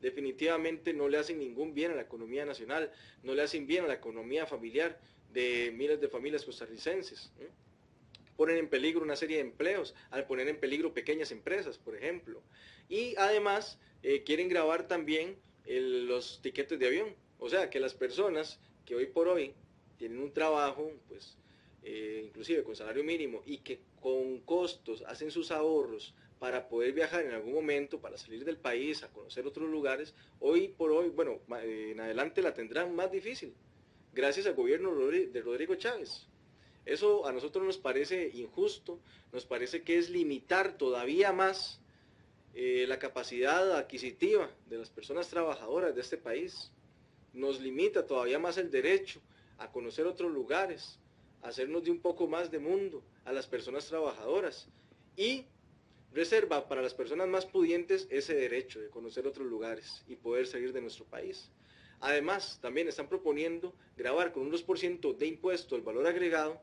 definitivamente 0.00 0.92
no 0.92 1.08
le 1.08 1.18
hacen 1.18 1.38
ningún 1.38 1.74
bien 1.74 1.92
a 1.92 1.94
la 1.94 2.02
economía 2.02 2.44
nacional, 2.44 2.90
no 3.22 3.34
le 3.34 3.42
hacen 3.42 3.66
bien 3.66 3.84
a 3.84 3.88
la 3.88 3.94
economía 3.94 4.46
familiar, 4.46 4.98
de 5.32 5.72
miles 5.76 6.00
de 6.00 6.08
familias 6.08 6.44
costarricenses. 6.44 7.30
Ponen 8.36 8.56
en 8.56 8.68
peligro 8.68 9.02
una 9.02 9.16
serie 9.16 9.36
de 9.36 9.42
empleos, 9.42 9.94
al 10.10 10.26
poner 10.26 10.48
en 10.48 10.58
peligro 10.58 10.94
pequeñas 10.94 11.30
empresas, 11.30 11.78
por 11.78 11.94
ejemplo. 11.94 12.42
Y 12.88 13.14
además 13.16 13.78
eh, 14.02 14.22
quieren 14.24 14.48
grabar 14.48 14.88
también 14.88 15.36
los 15.66 16.40
tiquetes 16.42 16.78
de 16.78 16.86
avión. 16.86 17.14
O 17.38 17.48
sea, 17.48 17.70
que 17.70 17.80
las 17.80 17.94
personas 17.94 18.58
que 18.84 18.94
hoy 18.94 19.06
por 19.06 19.28
hoy 19.28 19.54
tienen 19.98 20.18
un 20.18 20.32
trabajo, 20.32 20.90
pues 21.08 21.36
eh, 21.82 22.22
inclusive 22.26 22.62
con 22.64 22.74
salario 22.74 23.04
mínimo, 23.04 23.42
y 23.46 23.58
que 23.58 23.78
con 24.00 24.40
costos 24.40 25.02
hacen 25.06 25.30
sus 25.30 25.50
ahorros 25.50 26.14
para 26.38 26.68
poder 26.68 26.92
viajar 26.92 27.24
en 27.24 27.32
algún 27.32 27.52
momento, 27.52 28.00
para 28.00 28.16
salir 28.16 28.44
del 28.44 28.56
país, 28.56 29.02
a 29.02 29.12
conocer 29.12 29.46
otros 29.46 29.68
lugares, 29.68 30.14
hoy 30.38 30.68
por 30.68 30.90
hoy, 30.90 31.10
bueno, 31.10 31.40
en 31.62 32.00
adelante 32.00 32.40
la 32.40 32.54
tendrán 32.54 32.94
más 32.94 33.12
difícil 33.12 33.54
gracias 34.12 34.46
al 34.46 34.54
gobierno 34.54 34.94
de 34.94 35.42
Rodrigo 35.42 35.74
Chávez. 35.76 36.26
Eso 36.84 37.26
a 37.26 37.32
nosotros 37.32 37.64
nos 37.64 37.78
parece 37.78 38.30
injusto, 38.34 39.00
nos 39.32 39.44
parece 39.44 39.82
que 39.82 39.98
es 39.98 40.10
limitar 40.10 40.76
todavía 40.76 41.32
más 41.32 41.80
eh, 42.54 42.86
la 42.88 42.98
capacidad 42.98 43.76
adquisitiva 43.76 44.50
de 44.66 44.78
las 44.78 44.90
personas 44.90 45.28
trabajadoras 45.28 45.94
de 45.94 46.00
este 46.00 46.16
país. 46.16 46.72
Nos 47.32 47.60
limita 47.60 48.06
todavía 48.06 48.38
más 48.38 48.56
el 48.56 48.70
derecho 48.70 49.20
a 49.58 49.70
conocer 49.70 50.06
otros 50.06 50.32
lugares, 50.32 50.98
hacernos 51.42 51.84
de 51.84 51.90
un 51.90 52.00
poco 52.00 52.26
más 52.26 52.50
de 52.50 52.58
mundo 52.58 53.02
a 53.24 53.32
las 53.32 53.46
personas 53.46 53.86
trabajadoras 53.86 54.68
y 55.16 55.44
reserva 56.12 56.68
para 56.68 56.82
las 56.82 56.94
personas 56.94 57.28
más 57.28 57.46
pudientes 57.46 58.06
ese 58.10 58.34
derecho 58.34 58.80
de 58.80 58.90
conocer 58.90 59.26
otros 59.26 59.46
lugares 59.46 60.04
y 60.08 60.16
poder 60.16 60.46
salir 60.46 60.72
de 60.72 60.80
nuestro 60.80 61.04
país. 61.04 61.50
Además, 62.00 62.58
también 62.62 62.88
están 62.88 63.08
proponiendo 63.08 63.74
grabar 63.96 64.32
con 64.32 64.44
un 64.44 64.52
2% 64.52 65.16
de 65.16 65.26
impuesto 65.26 65.76
al 65.76 65.82
valor 65.82 66.06
agregado 66.06 66.60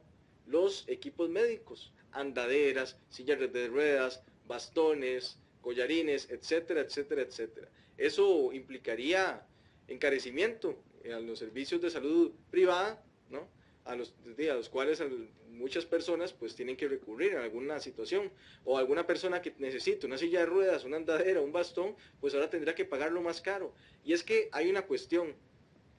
los 0.48 0.88
equipos 0.88 1.29
médicos, 1.29 1.93
andaderas, 2.12 2.98
sillas 3.10 3.39
de 3.39 3.67
ruedas, 3.67 4.24
bastones, 4.48 5.38
collarines, 5.62 6.29
etcétera, 6.29 6.81
etcétera, 6.81 7.22
etcétera. 7.22 7.69
Eso 7.98 8.51
implicaría 8.53 9.46
encarecimiento 9.88 10.81
a 11.13 11.19
los 11.19 11.39
servicios 11.39 11.81
de 11.81 11.89
salud 11.89 12.31
privada, 12.50 13.03
¿no? 13.29 13.48
A, 13.88 13.96
los, 13.96 14.13
a 14.38 14.53
los 14.53 14.70
cuales 14.70 15.01
muchas 15.50 15.86
personas 15.86 16.34
pues 16.34 16.56
tienen 16.56 16.77
que 16.77 16.88
recurrir 16.88 17.34
en 17.34 17.39
alguna 17.39 17.79
situación 17.79 18.29
o 18.63 18.77
alguna 18.77 19.08
persona 19.08 19.41
que 19.41 19.53
necesita 19.58 20.08
una 20.08 20.17
silla 20.17 20.41
de 20.41 20.46
ruedas, 20.46 20.86
una 20.86 20.98
andadera, 20.98 21.41
un 21.41 21.51
bastón, 21.51 21.96
pues 22.20 22.34
ahora 22.34 22.50
tendrá 22.50 22.75
que 22.75 22.86
pagarlo 22.86 23.22
más 23.22 23.41
caro. 23.41 23.74
Y 24.06 24.13
es 24.13 24.24
que 24.24 24.50
hay 24.51 24.70
una 24.70 24.84
cuestión 24.84 25.34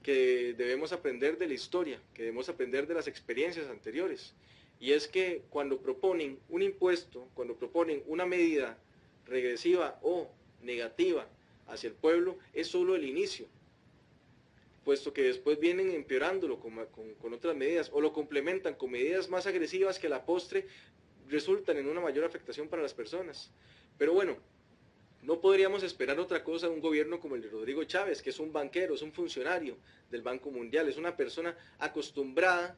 que 0.03 0.53
debemos 0.57 0.93
aprender 0.93 1.37
de 1.37 1.47
la 1.47 1.53
historia, 1.53 2.01
que 2.13 2.23
debemos 2.23 2.47
aprender 2.47 2.87
de 2.87 2.93
las 2.93 3.07
experiencias 3.07 3.67
anteriores. 3.67 4.33
Y 4.79 4.93
es 4.93 5.07
que 5.07 5.43
cuando 5.49 5.81
proponen 5.81 6.39
un 6.47 6.61
impuesto, 6.61 7.27
cuando 7.33 7.55
proponen 7.55 8.01
una 8.07 8.25
medida 8.25 8.77
regresiva 9.25 9.99
o 10.01 10.29
negativa 10.61 11.27
hacia 11.67 11.89
el 11.89 11.95
pueblo, 11.95 12.37
es 12.53 12.67
solo 12.67 12.95
el 12.95 13.03
inicio 13.03 13.47
puesto 14.83 15.13
que 15.13 15.23
después 15.23 15.59
vienen 15.59 15.91
empeorándolo 15.91 16.59
con, 16.59 16.85
con, 17.19 17.33
otras 17.33 17.55
medidas 17.55 17.89
o 17.93 18.01
lo 18.01 18.13
complementan 18.13 18.75
con 18.75 18.91
medidas 18.91 19.29
más 19.29 19.45
agresivas 19.45 19.99
que 19.99 20.07
a 20.07 20.09
la 20.09 20.25
postre 20.25 20.67
resultan 21.27 21.77
en 21.77 21.87
una 21.87 22.01
mayor 22.01 22.25
afectación 22.25 22.67
para 22.67 22.81
las 22.81 22.93
personas. 22.93 23.51
Pero 23.97 24.13
bueno, 24.13 24.37
no 25.21 25.41
podríamos 25.41 25.83
esperar 25.83 26.19
otra 26.19 26.43
cosa 26.43 26.67
de 26.67 26.73
un 26.73 26.79
gobierno 26.79 27.19
como 27.19 27.35
el 27.35 27.41
de 27.41 27.49
Rodrigo 27.49 27.83
Chávez, 27.83 28.21
que 28.21 28.29
es 28.29 28.39
un 28.39 28.53
banquero, 28.53 28.95
es 28.95 29.01
un 29.01 29.11
funcionario 29.11 29.77
del 30.09 30.21
Banco 30.21 30.49
Mundial, 30.49 30.87
es 30.87 30.97
una 30.97 31.15
persona 31.15 31.55
acostumbrada 31.77 32.77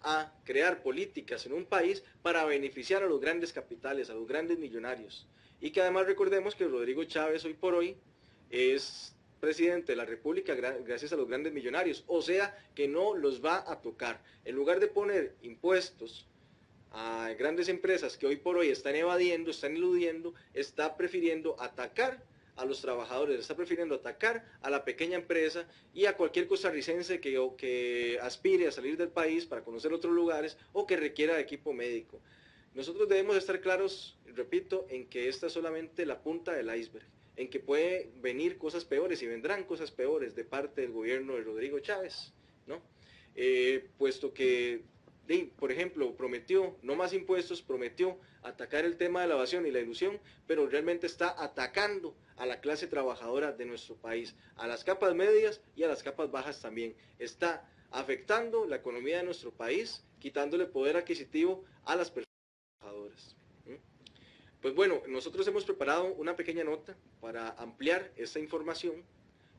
a 0.00 0.32
crear 0.44 0.82
políticas 0.82 1.46
en 1.46 1.52
un 1.52 1.64
país 1.64 2.02
para 2.22 2.44
beneficiar 2.44 3.02
a 3.02 3.06
los 3.06 3.20
grandes 3.20 3.52
capitales, 3.52 4.10
a 4.10 4.14
los 4.14 4.26
grandes 4.26 4.58
millonarios. 4.58 5.28
y 5.60 5.70
que 5.70 5.80
además 5.80 6.06
recordemos 6.06 6.56
que 6.56 6.66
Rodrigo 6.66 7.04
Chávez 7.04 7.44
hoy 7.44 7.54
por 7.54 7.74
hoy 7.74 7.96
es 8.50 9.14
presidente 9.42 9.90
de 9.90 9.96
la 9.96 10.04
República 10.04 10.54
gracias 10.54 11.12
a 11.12 11.16
los 11.16 11.26
grandes 11.26 11.52
millonarios, 11.52 12.04
o 12.06 12.22
sea 12.22 12.56
que 12.76 12.86
no 12.86 13.16
los 13.16 13.44
va 13.44 13.68
a 13.68 13.80
tocar. 13.82 14.22
En 14.44 14.54
lugar 14.54 14.78
de 14.78 14.86
poner 14.86 15.34
impuestos 15.42 16.28
a 16.92 17.34
grandes 17.36 17.68
empresas 17.68 18.16
que 18.16 18.26
hoy 18.26 18.36
por 18.36 18.56
hoy 18.56 18.68
están 18.68 18.94
evadiendo, 18.94 19.50
están 19.50 19.74
eludiendo, 19.74 20.32
está 20.54 20.96
prefiriendo 20.96 21.60
atacar 21.60 22.22
a 22.54 22.64
los 22.64 22.80
trabajadores, 22.80 23.40
está 23.40 23.56
prefiriendo 23.56 23.96
atacar 23.96 24.44
a 24.60 24.70
la 24.70 24.84
pequeña 24.84 25.16
empresa 25.16 25.66
y 25.92 26.04
a 26.04 26.16
cualquier 26.16 26.46
costarricense 26.46 27.20
que, 27.20 28.18
aspire 28.22 28.68
a 28.68 28.70
salir 28.70 28.96
del 28.96 29.08
país 29.08 29.44
para 29.44 29.64
conocer 29.64 29.92
otros 29.92 30.14
lugares 30.14 30.56
o 30.72 30.86
que 30.86 30.96
requiera 30.96 31.40
equipo 31.40 31.72
médico. 31.72 32.20
Nosotros 32.74 33.08
debemos 33.08 33.36
estar 33.36 33.60
claros, 33.60 34.16
repito, 34.36 34.86
en 34.88 35.08
que 35.08 35.28
esta 35.28 35.48
es 35.48 35.52
solamente 35.52 36.06
la 36.06 36.22
punta 36.22 36.52
del 36.52 36.72
iceberg, 36.72 37.06
en 37.36 37.48
que 37.48 37.60
puede 37.60 38.10
venir 38.20 38.58
cosas 38.58 38.84
peores 38.84 39.22
y 39.22 39.26
vendrán 39.26 39.64
cosas 39.64 39.90
peores 39.90 40.34
de 40.34 40.44
parte 40.44 40.82
del 40.82 40.92
gobierno 40.92 41.34
de 41.34 41.42
Rodrigo 41.42 41.78
Chávez, 41.80 42.32
¿no? 42.66 42.80
Eh, 43.34 43.88
puesto 43.98 44.34
que 44.34 44.82
por 45.56 45.72
ejemplo, 45.72 46.14
prometió 46.16 46.76
no 46.82 46.94
más 46.94 47.12
impuestos, 47.12 47.62
prometió 47.62 48.18
atacar 48.42 48.84
el 48.84 48.96
tema 48.96 49.22
de 49.22 49.28
la 49.28 49.34
evasión 49.34 49.66
y 49.66 49.70
la 49.70 49.80
ilusión, 49.80 50.20
pero 50.46 50.66
realmente 50.66 51.06
está 51.06 51.42
atacando 51.42 52.14
a 52.36 52.44
la 52.44 52.60
clase 52.60 52.86
trabajadora 52.86 53.52
de 53.52 53.64
nuestro 53.64 53.96
país, 53.96 54.34
a 54.56 54.66
las 54.66 54.84
capas 54.84 55.14
medias 55.14 55.60
y 55.76 55.84
a 55.84 55.88
las 55.88 56.02
capas 56.02 56.30
bajas 56.30 56.60
también. 56.60 56.94
Está 57.18 57.68
afectando 57.90 58.66
la 58.66 58.76
economía 58.76 59.18
de 59.18 59.24
nuestro 59.24 59.52
país, 59.52 60.04
quitándole 60.18 60.66
poder 60.66 60.96
adquisitivo 60.96 61.64
a 61.84 61.96
las 61.96 62.10
personas 62.10 62.34
trabajadoras. 62.80 63.36
Pues 64.62 64.76
bueno, 64.76 65.02
nosotros 65.08 65.44
hemos 65.48 65.64
preparado 65.64 66.14
una 66.14 66.36
pequeña 66.36 66.62
nota 66.62 66.96
para 67.20 67.48
ampliar 67.58 68.12
esta 68.14 68.38
información 68.38 69.02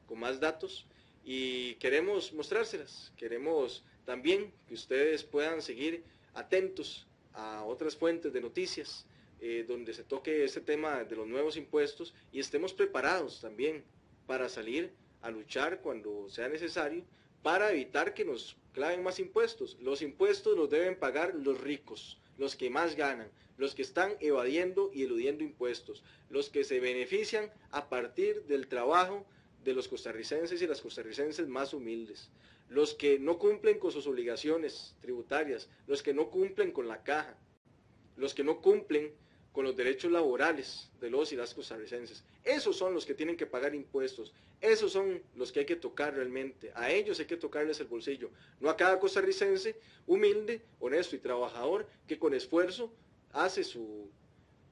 con 0.07 0.17
más 0.17 0.39
datos 0.39 0.87
y 1.25 1.75
queremos 1.75 2.31
mostrárselas, 2.31 3.11
queremos 3.17 3.83
también 4.05 4.53
que 4.65 4.75
ustedes 4.75 5.25
puedan 5.25 5.61
seguir 5.61 6.05
atentos 6.33 7.05
a 7.33 7.65
otras 7.65 7.97
fuentes 7.97 8.31
de 8.31 8.39
noticias 8.39 9.05
eh, 9.41 9.65
donde 9.67 9.93
se 9.93 10.05
toque 10.05 10.45
este 10.45 10.61
tema 10.61 11.03
de 11.03 11.17
los 11.17 11.27
nuevos 11.27 11.57
impuestos 11.57 12.13
y 12.31 12.39
estemos 12.39 12.73
preparados 12.73 13.41
también 13.41 13.83
para 14.25 14.47
salir 14.47 14.93
a 15.21 15.29
luchar 15.31 15.81
cuando 15.81 16.29
sea 16.29 16.47
necesario 16.47 17.03
para 17.41 17.71
evitar 17.71 18.13
que 18.13 18.23
nos 18.23 18.55
claven 18.71 19.03
más 19.03 19.19
impuestos. 19.19 19.77
Los 19.81 20.01
impuestos 20.01 20.57
los 20.57 20.69
deben 20.69 20.97
pagar 20.97 21.35
los 21.35 21.59
ricos, 21.59 22.21
los 22.37 22.55
que 22.55 22.69
más 22.69 22.95
ganan, 22.95 23.29
los 23.57 23.75
que 23.75 23.81
están 23.81 24.15
evadiendo 24.19 24.89
y 24.93 25.03
eludiendo 25.03 25.43
impuestos, 25.43 26.03
los 26.29 26.49
que 26.49 26.63
se 26.63 26.79
benefician 26.79 27.51
a 27.71 27.89
partir 27.89 28.43
del 28.45 28.67
trabajo 28.67 29.25
de 29.63 29.73
los 29.73 29.87
costarricenses 29.87 30.61
y 30.61 30.67
las 30.67 30.81
costarricenses 30.81 31.47
más 31.47 31.73
humildes 31.73 32.29
los 32.73 32.95
que 32.95 33.19
no 33.19 33.37
cumplen 33.37 33.77
con 33.77 33.91
sus 33.91 34.07
obligaciones 34.07 34.95
tributarias, 35.01 35.69
los 35.85 36.01
que 36.01 36.13
no 36.13 36.29
cumplen 36.29 36.71
con 36.71 36.87
la 36.87 37.03
caja, 37.03 37.37
los 38.15 38.33
que 38.33 38.43
no 38.43 38.61
cumplen 38.61 39.13
con 39.53 39.63
los 39.63 39.77
derechos 39.77 40.11
laborales 40.11 40.89
de 40.99 41.09
los 41.09 41.31
y 41.31 41.35
las 41.35 41.53
costarricenses. 41.53 42.23
Esos 42.43 42.75
son 42.75 42.93
los 42.93 43.05
que 43.05 43.13
tienen 43.13 43.37
que 43.37 43.45
pagar 43.45 43.73
impuestos, 43.73 44.33
esos 44.59 44.91
son 44.91 45.21
los 45.35 45.51
que 45.51 45.59
hay 45.59 45.65
que 45.65 45.75
tocar 45.75 46.15
realmente, 46.15 46.71
a 46.75 46.91
ellos 46.91 47.19
hay 47.19 47.25
que 47.25 47.37
tocarles 47.37 47.79
el 47.79 47.87
bolsillo, 47.87 48.31
no 48.59 48.69
a 48.69 48.75
cada 48.75 48.99
costarricense 48.99 49.77
humilde, 50.07 50.61
honesto 50.79 51.15
y 51.15 51.19
trabajador 51.19 51.87
que 52.07 52.17
con 52.17 52.33
esfuerzo 52.33 52.91
hace 53.31 53.63
su, 53.63 54.09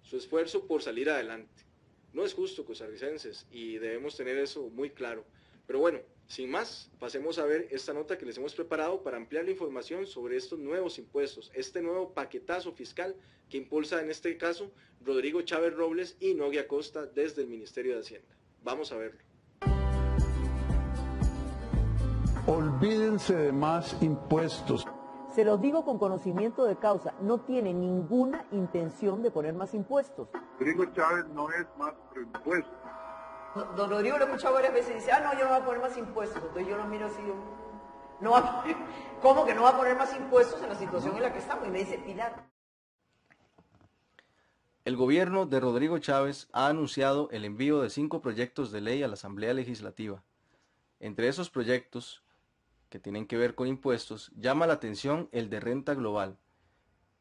su 0.04 0.18
esfuerzo 0.18 0.66
por 0.66 0.82
salir 0.82 1.10
adelante. 1.10 1.64
No 2.12 2.26
es 2.26 2.34
justo 2.34 2.66
costarricenses 2.66 3.46
y 3.52 3.78
debemos 3.78 4.18
tener 4.18 4.38
eso 4.38 4.64
muy 4.72 4.90
claro. 4.90 5.24
Pero 5.68 5.80
bueno, 5.80 6.00
sin 6.32 6.50
más, 6.50 6.90
pasemos 6.98 7.40
a 7.40 7.46
ver 7.46 7.68
esta 7.72 7.94
nota 7.94 8.18
que 8.18 8.26
les 8.26 8.38
hemos 8.38 8.56
preparado 8.56 9.04
para 9.04 9.18
ampliar 9.18 9.44
la 9.44 9.52
información 9.52 10.08
sobre 10.08 10.38
estos 10.38 10.58
nuevos 10.58 10.98
impuestos, 10.98 11.52
este 11.54 11.82
nuevo 11.82 12.14
paquetazo 12.14 12.72
fiscal 12.72 13.18
que 13.50 13.58
impulsa 13.58 14.02
en 14.02 14.10
este 14.10 14.38
caso 14.38 14.72
Rodrigo 15.04 15.42
Chávez 15.42 15.76
Robles 15.76 16.16
y 16.22 16.34
Noguia 16.34 16.70
Costa 16.70 17.06
desde 17.06 17.42
el 17.42 17.50
Ministerio 17.50 17.96
de 17.96 18.00
Hacienda. 18.00 18.34
Vamos 18.64 18.94
a 18.94 18.96
verlo. 18.96 19.20
Olvídense 22.48 23.36
de 23.36 23.52
más 23.52 24.02
impuestos. 24.02 24.88
Se 25.36 25.44
los 25.44 25.60
digo 25.60 25.84
con 25.84 26.00
conocimiento 26.00 26.64
de 26.64 26.78
causa, 26.78 27.14
no 27.22 27.42
tiene 27.42 27.74
ninguna 27.74 28.46
intención 28.54 29.22
de 29.22 29.32
poner 29.32 29.54
más 29.54 29.74
impuestos. 29.74 30.30
Rodrigo 30.58 30.86
Chávez 30.94 31.26
no 31.34 31.50
es 31.52 31.68
más 31.78 31.94
impuestos 32.16 32.81
Don 33.54 33.90
Rodrigo 33.90 34.18
lo 34.18 34.26
he 34.26 34.28
escuchado 34.28 34.54
varias 34.54 34.74
veces 34.74 34.92
y 34.92 34.94
dice, 34.96 35.12
ah, 35.12 35.20
no, 35.20 35.34
yo 35.34 35.46
no 35.46 35.50
voy 35.50 35.62
a 35.62 35.66
poner 35.66 35.82
más 35.82 35.98
impuestos. 35.98 36.42
Entonces 36.42 36.68
yo 36.68 36.78
lo 36.78 36.86
miro 36.86 37.08
así, 37.08 37.22
no 38.22 38.32
va 38.32 38.64
¿cómo 39.22 39.46
que 39.46 39.54
no 39.54 39.64
va 39.64 39.70
a 39.70 39.78
poner 39.78 39.98
más 39.98 40.16
impuestos 40.16 40.62
en 40.62 40.70
la 40.70 40.76
situación 40.76 41.16
en 41.18 41.24
la 41.24 41.34
que 41.34 41.40
estamos? 41.40 41.68
Y 41.68 41.72
me 41.72 41.80
dice, 41.80 41.98
Pilar. 41.98 42.50
El 44.86 44.96
gobierno 44.96 45.46
de 45.46 45.60
Rodrigo 45.60 46.00
Chávez 46.00 46.48
ha 46.54 46.68
anunciado 46.68 47.30
el 47.32 47.46
envío 47.46 47.82
de 47.82 47.90
cinco 47.90 48.22
proyectos 48.22 48.72
de 48.72 48.82
ley 48.82 49.04
a 49.04 49.08
la 49.08 49.14
Asamblea 49.14 49.54
Legislativa. 49.54 50.24
Entre 51.00 51.28
esos 51.28 51.50
proyectos, 51.50 52.24
que 52.90 53.00
tienen 53.00 53.28
que 53.28 53.38
ver 53.38 53.54
con 53.54 53.68
impuestos, 53.68 54.32
llama 54.36 54.66
la 54.66 54.74
atención 54.74 55.30
el 55.32 55.50
de 55.50 55.60
renta 55.60 55.94
global, 55.94 56.38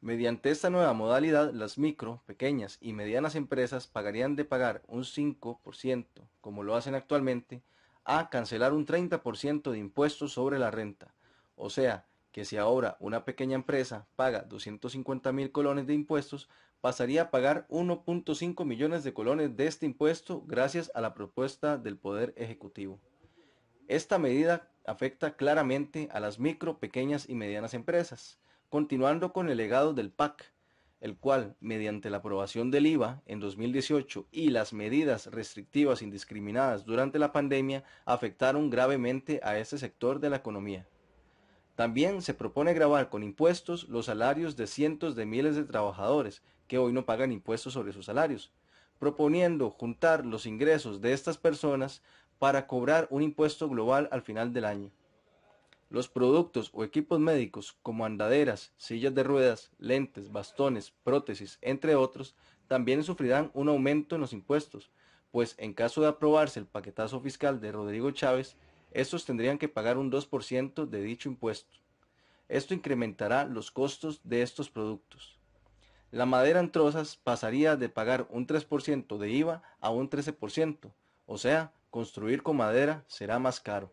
Mediante 0.03 0.51
esta 0.51 0.71
nueva 0.71 0.95
modalidad, 0.95 1.53
las 1.53 1.77
micro, 1.77 2.23
pequeñas 2.25 2.79
y 2.81 2.95
medianas 2.95 3.35
empresas 3.35 3.87
pagarían 3.87 4.35
de 4.35 4.47
pagar 4.47 4.81
un 4.87 5.03
5%, 5.03 6.07
como 6.41 6.63
lo 6.63 6.75
hacen 6.75 6.95
actualmente, 6.95 7.63
a 8.05 8.31
cancelar 8.31 8.73
un 8.73 8.87
30% 8.87 9.71
de 9.71 9.79
impuestos 9.79 10.33
sobre 10.33 10.59
la 10.59 10.71
renta. 10.71 11.13
O 11.55 11.69
sea, 11.69 12.07
que 12.33 12.47
si 12.47 12.57
ahora 12.57 12.97
una 12.99 13.27
pequeña 13.27 13.57
empresa 13.57 14.07
paga 14.17 14.41
250 14.41 15.33
mil 15.33 15.53
colones 15.53 15.87
de 15.87 15.93
impuestos, 15.93 16.49
pasaría 16.81 17.23
a 17.23 17.31
pagar 17.31 17.67
1.5 17.69 18.65
millones 18.65 19.05
de 19.05 19.13
colones 19.13 19.55
de 19.55 19.67
este 19.67 19.85
impuesto 19.85 20.43
gracias 20.47 20.91
a 20.95 21.03
la 21.03 21.13
propuesta 21.13 21.77
del 21.77 21.99
Poder 21.99 22.33
Ejecutivo. 22.39 22.99
Esta 23.87 24.19
medida 24.19 24.71
afecta 24.87 25.37
claramente 25.37 26.09
a 26.11 26.21
las 26.21 26.39
micro, 26.39 26.79
pequeñas 26.79 27.29
y 27.29 27.35
medianas 27.35 27.75
empresas 27.75 28.39
continuando 28.71 29.33
con 29.33 29.51
el 29.51 29.59
legado 29.59 29.93
del 29.93 30.11
PAC, 30.11 30.53
el 31.01 31.17
cual, 31.17 31.57
mediante 31.61 32.09
la 32.09 32.19
aprobación 32.19 32.71
del 32.71 32.87
IVA 32.87 33.21
en 33.27 33.41
2018 33.41 34.27
y 34.31 34.51
las 34.51 34.73
medidas 34.73 35.27
restrictivas 35.27 36.03
indiscriminadas 36.03 36.85
durante 36.85 37.19
la 37.19 37.33
pandemia, 37.33 37.83
afectaron 38.05 38.71
gravemente 38.71 39.41
a 39.43 39.59
este 39.59 39.77
sector 39.77 40.21
de 40.21 40.31
la 40.31 40.37
economía. 40.37 40.87
También 41.75 42.23
se 42.23 42.33
propone 42.35 42.73
grabar 42.73 43.09
con 43.09 43.25
impuestos 43.25 43.89
los 43.89 44.07
salarios 44.07 44.57
de 44.57 44.67
cientos 44.67 45.17
de 45.17 45.27
miles 45.27 45.57
de 45.57 45.65
trabajadores 45.65 46.43
que 46.69 46.79
hoy 46.79 46.93
no 46.93 47.05
pagan 47.05 47.33
impuestos 47.33 47.73
sobre 47.73 47.93
sus 47.93 48.07
salarios, 48.07 48.53
proponiendo 49.01 49.71
juntar 49.71 50.25
los 50.25 50.47
ingresos 50.47 51.01
de 51.01 51.13
estas 51.13 51.39
personas 51.39 52.03
para 52.39 52.69
cobrar 52.69 53.09
un 53.11 53.23
impuesto 53.23 53.69
global 53.69 54.09
al 54.13 54.23
final 54.23 54.53
del 54.53 54.67
año. 54.67 54.91
Los 55.90 56.09
productos 56.09 56.70
o 56.72 56.85
equipos 56.85 57.18
médicos 57.18 57.76
como 57.83 58.05
andaderas, 58.05 58.72
sillas 58.76 59.12
de 59.12 59.24
ruedas, 59.24 59.72
lentes, 59.76 60.31
bastones, 60.31 60.92
prótesis, 61.03 61.59
entre 61.62 61.96
otros, 61.96 62.37
también 62.68 63.03
sufrirán 63.03 63.50
un 63.55 63.68
aumento 63.68 64.14
en 64.14 64.20
los 64.20 64.33
impuestos, 64.33 64.92
pues 65.33 65.57
en 65.59 65.74
caso 65.74 66.00
de 66.00 66.07
aprobarse 66.07 66.61
el 66.61 66.66
paquetazo 66.66 67.20
fiscal 67.20 67.61
de 67.61 67.72
Rodrigo 67.72 68.12
Chávez, 68.12 68.57
estos 68.92 69.24
tendrían 69.24 69.59
que 69.59 69.68
pagar 69.68 69.98
un 69.98 70.12
2% 70.12 70.87
de 70.87 71.03
dicho 71.03 71.29
impuesto. 71.29 71.76
Esto 72.48 72.72
incrementará 72.72 73.44
los 73.44 73.72
costos 73.72 74.20
de 74.22 74.42
estos 74.42 74.70
productos. 74.70 75.40
La 76.12 76.24
madera 76.24 76.61
en 76.61 76.70
trozas 76.70 77.16
pasaría 77.16 77.74
de 77.74 77.88
pagar 77.88 78.29
un 78.31 78.46
3% 78.46 79.18
de 79.18 79.31
IVA 79.31 79.62
a 79.81 79.90
un 79.90 80.09
13%, 80.09 80.92
o 81.26 81.37
sea, 81.37 81.72
construir 81.90 82.44
con 82.44 82.57
madera 82.57 83.05
será 83.09 83.40
más 83.40 83.59
caro. 83.59 83.92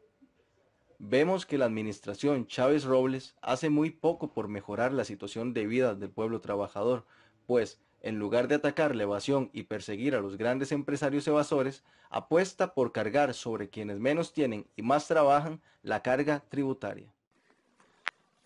Vemos 0.99 1.45
que 1.45 1.59
la 1.59 1.65
administración 1.65 2.47
Chávez 2.47 2.83
Robles 2.83 3.35
hace 3.41 3.69
muy 3.69 3.91
poco 3.91 4.33
por 4.33 4.47
mejorar 4.47 4.93
la 4.93 5.05
situación 5.05 5.53
de 5.53 5.67
vida 5.67 5.93
del 5.93 6.09
pueblo 6.09 6.41
trabajador, 6.41 7.05
pues 7.45 7.79
en 8.01 8.17
lugar 8.17 8.47
de 8.47 8.55
atacar 8.55 8.95
la 8.95 9.03
evasión 9.03 9.51
y 9.53 9.63
perseguir 9.63 10.15
a 10.15 10.21
los 10.21 10.37
grandes 10.37 10.71
empresarios 10.71 11.27
evasores, 11.27 11.83
apuesta 12.09 12.73
por 12.73 12.91
cargar 12.91 13.35
sobre 13.35 13.69
quienes 13.69 13.99
menos 13.99 14.33
tienen 14.33 14.65
y 14.75 14.81
más 14.81 15.07
trabajan 15.07 15.61
la 15.83 16.01
carga 16.01 16.43
tributaria. 16.49 17.13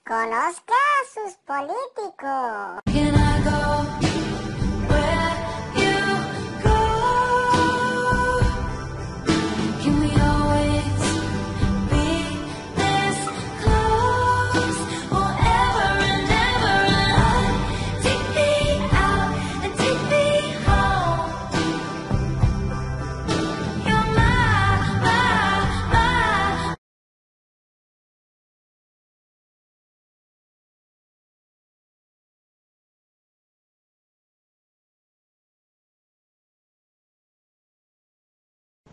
Conozca 0.05 0.73
a 0.73 1.05
sus 1.13 1.37
políticos. 1.45 2.81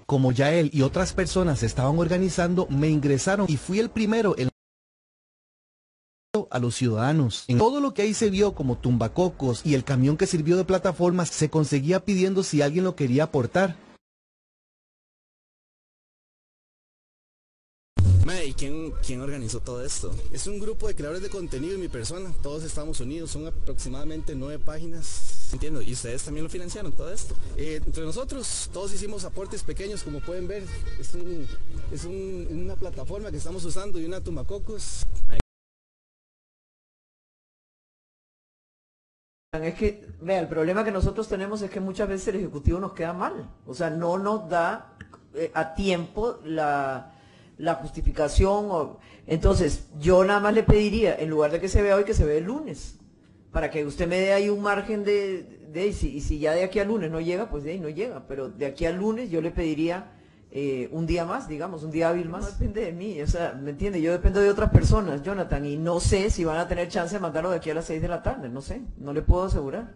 Como 0.09 0.33
ya 0.33 0.55
él 0.55 0.71
y 0.73 0.81
otras 0.81 1.13
personas 1.13 1.63
estaban 1.63 1.99
organizando, 1.99 2.67
me 2.71 2.89
ingresaron 2.89 3.45
y 3.47 3.59
fui 3.59 3.79
el 3.79 3.91
primero 3.91 4.35
en 4.39 4.49
a 6.51 6.59
los 6.59 6.77
ciudadanos. 6.77 7.45
En 7.47 7.59
todo 7.59 7.81
lo 7.81 7.93
que 7.93 8.03
ahí 8.03 8.15
se 8.15 8.31
vio 8.31 8.55
como 8.55 8.79
tumbacocos 8.79 9.61
y 9.67 9.75
el 9.75 9.85
camión 9.85 10.17
que 10.17 10.27
sirvió 10.27 10.57
de 10.57 10.65
plataforma 10.65 11.27
se 11.27 11.51
conseguía 11.51 12.07
pidiendo 12.07 12.43
si 12.43 12.63
alguien 12.63 12.85
lo 12.85 12.97
quería 12.97 13.25
aportar. 13.25 13.77
Quién, 18.59 18.93
quién 19.07 19.21
organizó 19.21 19.61
todo 19.61 19.83
esto? 19.85 20.13
Es 20.33 20.47
un 20.47 20.59
grupo 20.59 20.89
de 20.89 20.95
creadores 20.95 21.23
de 21.23 21.31
contenido 21.31 21.77
y 21.77 21.79
mi 21.79 21.89
persona. 21.89 22.33
Todos 22.43 22.65
estamos 22.65 23.01
unidos, 23.01 23.31
son 23.31 23.47
aproximadamente 23.47 24.35
nueve 24.35 24.63
páginas. 24.63 25.49
Entiendo, 25.53 25.81
y 25.81 25.93
ustedes 25.93 26.25
también 26.25 26.45
lo 26.45 26.51
financiaron 26.51 26.93
todo 26.93 27.11
esto. 27.11 27.35
Eh, 27.57 27.81
entre 27.85 28.05
nosotros, 28.05 28.69
todos 28.73 28.93
hicimos 28.93 29.25
aportes 29.25 29.63
pequeños, 29.63 30.03
como 30.03 30.21
pueden 30.21 30.49
ver. 30.49 30.65
Es, 30.99 31.17
es 31.93 32.05
una 32.05 32.75
plataforma 32.77 33.31
que 33.31 33.39
estamos 33.39 33.65
usando 33.65 33.99
y 33.99 34.05
una 34.05 34.21
tumbacocos. 34.21 35.07
Es 39.53 39.75
que, 39.75 40.07
vea, 40.21 40.41
el 40.41 40.49
problema 40.49 40.85
que 40.85 40.91
nosotros 40.91 41.27
tenemos 41.27 41.63
es 41.63 41.71
que 41.71 41.81
muchas 41.81 42.09
veces 42.09 42.29
el 42.29 42.37
Ejecutivo 42.37 42.79
nos 42.79 42.93
queda 42.93 43.15
mal. 43.15 43.49
O 43.67 43.73
sea, 43.73 43.89
no 43.89 44.19
nos 44.19 44.49
da 44.49 44.95
eh, 45.35 45.51
a 45.55 45.75
tiempo 45.75 46.39
la, 46.45 47.18
justificación. 47.75 48.99
entonces, 49.27 49.89
yo 49.99 50.25
nada 50.25 50.41
más 50.41 50.55
le 50.55 50.63
pediría, 50.63 51.17
en 51.17 51.31
lugar 51.31 51.51
de 51.51 51.61
que 51.61 51.69
se 51.69 51.83
vea 51.83 51.97
hoy, 51.97 52.05
que 52.05 52.15
se 52.15 52.25
vea 52.25 52.39
el 52.39 52.45
lunes. 52.45 52.99
Para 53.53 53.71
que 53.71 53.85
usted 53.85 54.07
me 54.07 54.19
dé 54.19 54.33
ahí 54.33 54.49
un 54.49 54.61
margen 54.61 55.05
de, 55.05 55.43
de 55.73 55.87
y, 55.89 55.93
si, 55.93 56.17
y 56.17 56.21
si 56.21 56.39
ya 56.39 56.53
de 56.53 56.65
aquí 56.65 56.79
al 56.79 56.89
lunes 56.89 57.11
no 57.11 57.21
llega, 57.21 57.49
pues 57.49 57.65
de 57.65 57.73
ahí 57.73 57.81
no 57.81 57.89
llega. 57.89 58.27
Pero 58.29 58.49
de 58.49 58.67
aquí 58.67 58.85
al 58.85 58.97
lunes 58.97 59.31
yo 59.31 59.41
le 59.41 59.51
pediría 59.51 60.13
eh, 60.51 60.89
un 60.93 61.07
día 61.07 61.27
más, 61.27 61.47
digamos, 61.47 61.83
un 61.83 61.91
día 61.91 62.09
hábil 62.09 62.29
más. 62.29 62.43
No 62.43 62.51
depende 62.51 62.85
de 62.85 62.93
mí, 62.93 63.21
o 63.21 63.27
sea, 63.27 63.53
¿me 63.53 63.71
entiende? 63.71 64.01
Yo 64.01 64.13
dependo 64.13 64.41
de 64.41 64.49
otras 64.49 64.71
personas, 64.71 65.23
Jonathan, 65.23 65.65
y 65.67 65.77
no 65.77 66.01
sé 66.01 66.31
si 66.31 66.45
van 66.45 66.57
a 66.57 66.67
tener 66.67 66.89
chance 66.89 67.15
de 67.15 67.21
mandarlo 67.21 67.51
de 67.51 67.57
aquí 67.57 67.71
a 67.71 67.75
las 67.75 67.85
6 67.85 68.01
de 68.01 68.09
la 68.09 68.23
tarde, 68.23 68.49
no 68.49 68.63
sé, 68.63 68.81
no 68.97 69.13
le 69.13 69.21
puedo 69.21 69.45
asegurar. 69.45 69.93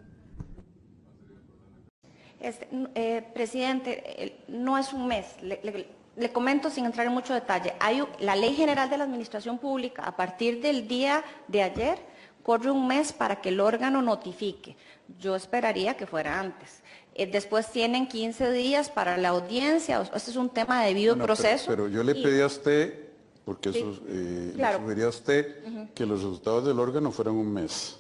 Este, 2.38 2.68
eh, 2.94 3.24
presidente, 3.32 4.44
no 4.48 4.76
es 4.76 4.92
un 4.92 5.06
mes, 5.06 5.26
le, 5.40 5.86
comento 6.32 6.70
sin 6.70 6.84
entrar 6.84 7.06
en 7.06 7.12
mucho 7.12 7.34
detalle. 7.34 7.74
Hay 7.80 8.02
la 8.20 8.36
Ley 8.36 8.54
General 8.54 8.88
de 8.90 8.98
la 8.98 9.04
Administración 9.04 9.58
Pública, 9.58 10.02
a 10.02 10.16
partir 10.16 10.60
del 10.60 10.86
día 10.86 11.24
de 11.48 11.62
ayer, 11.62 11.98
corre 12.42 12.70
un 12.70 12.86
mes 12.86 13.12
para 13.12 13.40
que 13.40 13.50
el 13.50 13.60
órgano 13.60 14.02
notifique. 14.02 14.76
Yo 15.18 15.36
esperaría 15.36 15.96
que 15.96 16.06
fuera 16.06 16.38
antes. 16.38 16.82
Eh, 17.14 17.26
después 17.26 17.70
tienen 17.70 18.08
15 18.08 18.52
días 18.52 18.90
para 18.90 19.16
la 19.16 19.30
audiencia. 19.30 20.02
Este 20.14 20.30
es 20.30 20.36
un 20.36 20.48
tema 20.48 20.82
de 20.82 20.88
debido 20.88 21.16
proceso. 21.16 21.66
Pero, 21.68 21.88
yo 21.88 22.02
le 22.02 22.14
pedí 22.14 22.40
a 22.40 22.46
usted, 22.46 23.08
porque 23.44 23.70
eso 23.70 23.98
eh, 24.08 24.52
le 24.56 24.72
sugería 24.74 25.06
a 25.06 25.08
usted, 25.08 25.92
que 25.94 26.06
los 26.06 26.22
resultados 26.22 26.66
del 26.66 26.78
órgano 26.78 27.10
fueran 27.10 27.34
un 27.34 27.52
mes. 27.52 27.98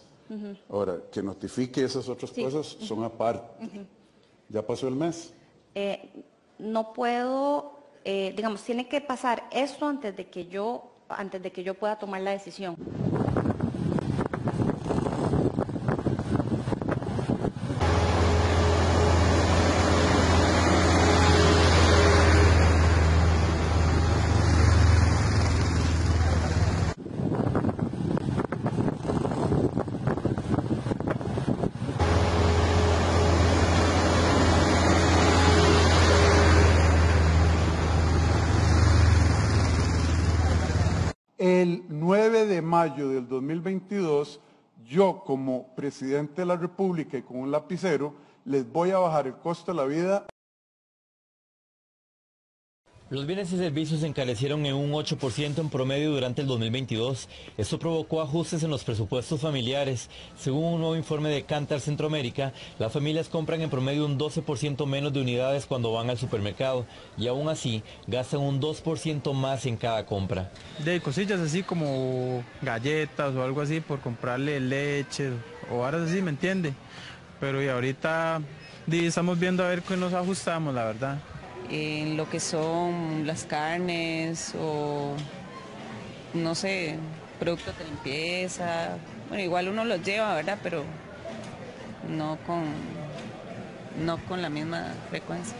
Ahora, 0.70 0.96
que 1.12 1.22
notifique 1.22 1.84
esas 1.84 2.08
otras 2.08 2.30
cosas 2.30 2.66
son 2.66 3.04
aparte. 3.04 3.68
¿Ya 4.48 4.66
pasó 4.66 4.88
el 4.88 4.94
mes? 4.94 5.32
Eh, 5.74 6.08
no 6.58 6.92
puedo, 6.92 7.71
eh, 8.04 8.32
digamos, 8.36 8.62
tiene 8.62 8.88
que 8.88 9.00
pasar 9.00 9.44
esto 9.50 9.86
antes 9.86 10.16
de 10.16 10.26
que 10.26 10.46
yo, 10.46 10.92
antes 11.08 11.42
de 11.42 11.52
que 11.52 11.62
yo 11.62 11.74
pueda 11.74 11.98
tomar 11.98 12.20
la 12.20 12.32
decisión. 12.32 12.76
el 41.42 41.81
9 41.92 42.46
de 42.46 42.62
mayo 42.62 43.10
del 43.10 43.28
2022, 43.28 44.40
yo 44.84 45.22
como 45.24 45.74
presidente 45.74 46.42
de 46.42 46.46
la 46.46 46.56
República 46.56 47.18
y 47.18 47.22
con 47.22 47.36
un 47.36 47.50
lapicero, 47.50 48.14
les 48.44 48.70
voy 48.70 48.90
a 48.90 48.98
bajar 48.98 49.26
el 49.26 49.34
costo 49.34 49.72
de 49.72 49.76
la 49.76 49.84
vida 49.84 50.26
los 53.12 53.26
bienes 53.26 53.52
y 53.52 53.58
servicios 53.58 54.00
se 54.00 54.06
encarecieron 54.06 54.64
en 54.64 54.74
un 54.74 54.90
8% 54.90 55.58
en 55.58 55.68
promedio 55.68 56.12
durante 56.12 56.40
el 56.40 56.46
2022. 56.48 57.28
Esto 57.58 57.78
provocó 57.78 58.22
ajustes 58.22 58.62
en 58.62 58.70
los 58.70 58.84
presupuestos 58.84 59.38
familiares. 59.38 60.08
Según 60.34 60.72
un 60.72 60.80
nuevo 60.80 60.96
informe 60.96 61.28
de 61.28 61.42
Cantar 61.42 61.80
Centroamérica, 61.80 62.54
las 62.78 62.90
familias 62.90 63.28
compran 63.28 63.60
en 63.60 63.68
promedio 63.68 64.06
un 64.06 64.18
12% 64.18 64.86
menos 64.86 65.12
de 65.12 65.20
unidades 65.20 65.66
cuando 65.66 65.92
van 65.92 66.08
al 66.08 66.16
supermercado 66.16 66.86
y 67.18 67.26
aún 67.26 67.50
así 67.50 67.82
gastan 68.06 68.40
un 68.40 68.62
2% 68.62 69.34
más 69.34 69.66
en 69.66 69.76
cada 69.76 70.06
compra. 70.06 70.50
De 70.82 70.98
cosillas 71.02 71.40
así 71.40 71.62
como 71.62 72.42
galletas 72.62 73.34
o 73.34 73.42
algo 73.42 73.60
así 73.60 73.80
por 73.80 74.00
comprarle 74.00 74.58
leche 74.58 75.32
o 75.70 75.84
ahora 75.84 76.02
así, 76.02 76.22
¿me 76.22 76.30
entiende? 76.30 76.72
Pero 77.40 77.62
y 77.62 77.68
ahorita 77.68 78.40
estamos 78.90 79.38
viendo 79.38 79.62
a 79.62 79.68
ver 79.68 79.82
qué 79.82 79.98
nos 79.98 80.14
ajustamos, 80.14 80.74
la 80.74 80.84
verdad 80.84 81.18
en 81.72 82.18
lo 82.18 82.28
que 82.28 82.38
son 82.38 83.26
las 83.26 83.44
carnes 83.44 84.54
o, 84.60 85.14
no 86.34 86.54
sé, 86.54 86.98
productos 87.40 87.78
de 87.78 87.84
limpieza. 87.86 88.98
Bueno, 89.28 89.42
igual 89.42 89.68
uno 89.68 89.84
los 89.84 90.02
lleva, 90.02 90.34
¿verdad? 90.34 90.58
Pero 90.62 90.84
no 92.08 92.36
con, 92.46 92.64
no 94.04 94.18
con 94.26 94.42
la 94.42 94.50
misma 94.50 94.92
frecuencia. 95.08 95.56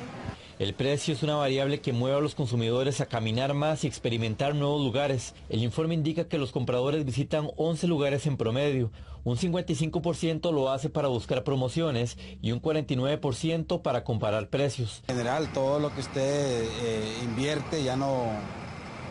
El 0.62 0.74
precio 0.74 1.12
es 1.12 1.24
una 1.24 1.34
variable 1.34 1.80
que 1.80 1.92
mueve 1.92 2.18
a 2.18 2.20
los 2.20 2.36
consumidores 2.36 3.00
a 3.00 3.06
caminar 3.06 3.52
más 3.52 3.82
y 3.82 3.88
experimentar 3.88 4.54
nuevos 4.54 4.80
lugares. 4.80 5.34
El 5.48 5.64
informe 5.64 5.94
indica 5.94 6.28
que 6.28 6.38
los 6.38 6.52
compradores 6.52 7.04
visitan 7.04 7.50
11 7.56 7.88
lugares 7.88 8.28
en 8.28 8.36
promedio. 8.36 8.92
Un 9.24 9.36
55% 9.36 10.52
lo 10.52 10.70
hace 10.70 10.88
para 10.88 11.08
buscar 11.08 11.42
promociones 11.42 12.16
y 12.40 12.52
un 12.52 12.62
49% 12.62 13.82
para 13.82 14.04
comparar 14.04 14.50
precios. 14.50 15.02
En 15.08 15.16
general, 15.16 15.52
todo 15.52 15.80
lo 15.80 15.92
que 15.92 16.00
usted 16.00 16.62
eh, 16.84 17.18
invierte 17.24 17.82
ya 17.82 17.96
no, 17.96 18.26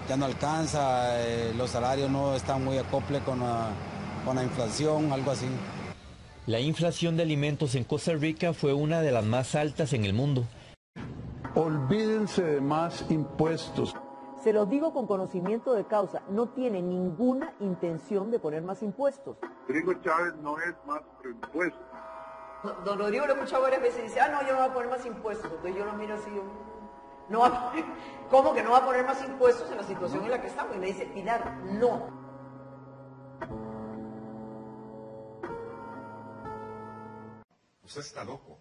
ya 0.07 0.15
no 0.15 0.27
alcanza, 0.27 1.21
eh, 1.21 1.53
los 1.57 1.71
salarios 1.71 2.09
no 2.09 2.33
están 2.33 2.63
muy 2.63 2.77
acople 2.77 3.19
con 3.19 3.41
con 4.23 4.37
la 4.37 4.43
inflación, 4.43 5.11
algo 5.11 5.31
así. 5.31 5.47
La 6.47 6.61
inflación 6.61 7.17
de 7.17 7.23
alimentos 7.23 7.75
en 7.75 7.83
Costa 7.83 8.13
Rica 8.13 8.53
fue 8.53 8.71
una 8.71 9.01
de 9.01 9.11
las 9.11 9.25
más 9.25 9.53
altas 9.55 9.91
en 9.91 10.05
el 10.05 10.13
mundo. 10.13 10.47
Olvídense 11.55 12.43
de 12.43 12.61
más 12.61 13.11
impuestos. 13.11 13.93
Se 14.41 14.53
los 14.53 14.69
digo 14.69 14.93
con 14.93 15.05
conocimiento 15.05 15.73
de 15.73 15.85
causa, 15.85 16.21
no 16.29 16.47
tiene 16.49 16.81
ninguna 16.81 17.53
intención 17.59 18.31
de 18.31 18.39
poner 18.39 18.63
más 18.63 18.81
impuestos. 18.81 19.37
Rodrigo 19.67 19.93
Chávez 19.95 20.33
no 20.35 20.57
es 20.59 20.73
más 20.85 21.01
impuestos. 21.25 21.81
Don 22.85 22.97
Rodrigo 22.97 23.25
lo 23.25 23.33
he 23.33 23.35
escuchado 23.35 23.63
varias 23.63 23.81
veces 23.81 23.99
y 23.99 24.03
dice, 24.03 24.21
ah, 24.21 24.29
no, 24.29 24.47
yo 24.47 24.53
no 24.53 24.59
voy 24.59 24.69
a 24.69 24.73
poner 24.73 24.89
más 24.89 25.05
impuestos. 25.05 25.51
Entonces 25.51 25.75
yo 25.75 25.85
lo 25.85 25.93
miro 25.93 26.15
así, 26.15 26.31
no 27.27 27.39
va 27.39 27.73
¿cómo 28.29 28.53
que 28.53 28.63
no 28.63 28.71
va 28.71 28.77
a 28.77 28.85
poner 28.85 29.05
más 29.05 29.21
impuestos 29.23 29.69
en 29.71 29.77
la 29.77 29.83
situación 29.83 30.23
en 30.23 30.31
la 30.31 30.41
que 30.41 30.47
estamos? 30.47 30.75
Y 30.75 30.79
me 30.79 30.87
dice, 30.87 31.05
Pilar, 31.07 31.57
no. 31.65 32.21
Usted 37.83 38.01
está 38.01 38.23
loco. 38.23 38.57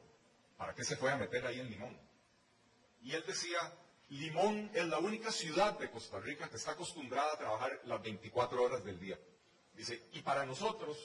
¿Para 0.57 0.75
qué 0.75 0.83
se 0.83 0.97
fue 0.97 1.13
a 1.13 1.17
meter 1.17 1.47
ahí 1.47 1.61
en 1.61 1.71
Limón? 1.71 2.10
Y 3.03 3.15
él 3.15 3.25
decía, 3.27 3.59
Limón 4.11 4.71
es 4.75 4.87
la 4.87 4.99
única 4.99 5.31
ciudad 5.31 5.79
de 5.79 5.91
Costa 5.91 6.19
Rica 6.21 6.49
que 6.49 6.57
está 6.57 6.73
acostumbrada 6.73 7.33
a 7.33 7.39
trabajar 7.39 7.81
las 7.85 8.03
24 8.03 8.63
horas 8.63 8.85
del 8.85 8.99
día. 8.99 9.19
Dice, 9.75 10.09
y 10.13 10.21
para 10.23 10.45
nosotros 10.45 10.99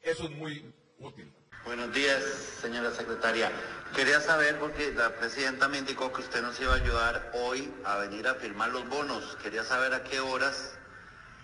eso 0.00 0.24
es 0.24 0.30
muy 0.30 0.72
útil. 0.98 1.32
Buenos 1.64 1.92
días, 1.92 2.22
señora 2.60 2.90
secretaria. 2.92 3.50
Quería 3.96 4.20
saber, 4.20 4.58
porque 4.58 4.92
la 4.92 5.16
presidenta 5.16 5.66
me 5.66 5.78
indicó 5.78 6.12
que 6.12 6.20
usted 6.20 6.42
nos 6.42 6.60
iba 6.60 6.72
a 6.72 6.76
ayudar 6.76 7.32
hoy 7.34 7.72
a 7.84 7.96
venir 7.96 8.28
a 8.28 8.34
firmar 8.34 8.70
los 8.70 8.88
bonos. 8.88 9.36
Quería 9.42 9.64
saber 9.64 9.94
a 9.94 10.04
qué 10.04 10.20
horas 10.20 10.74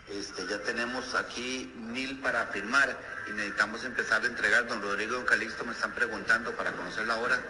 este, 0.08 0.46
ya 0.46 0.60
tenemos 0.62 1.14
aquí 1.14 1.72
mil 1.76 2.20
para 2.20 2.46
firmar 2.48 2.98
y 3.28 3.32
necesitamos 3.32 3.84
empezar 3.84 4.22
a 4.22 4.26
entregar. 4.26 4.66
Don 4.66 4.82
Rodrigo 4.82 5.12
y 5.12 5.16
Don 5.16 5.24
Calixto 5.24 5.64
me 5.64 5.72
están 5.72 5.94
preguntando 5.94 6.54
para 6.54 6.72
conocer 6.72 7.06
la 7.06 7.16
hora 7.16 7.42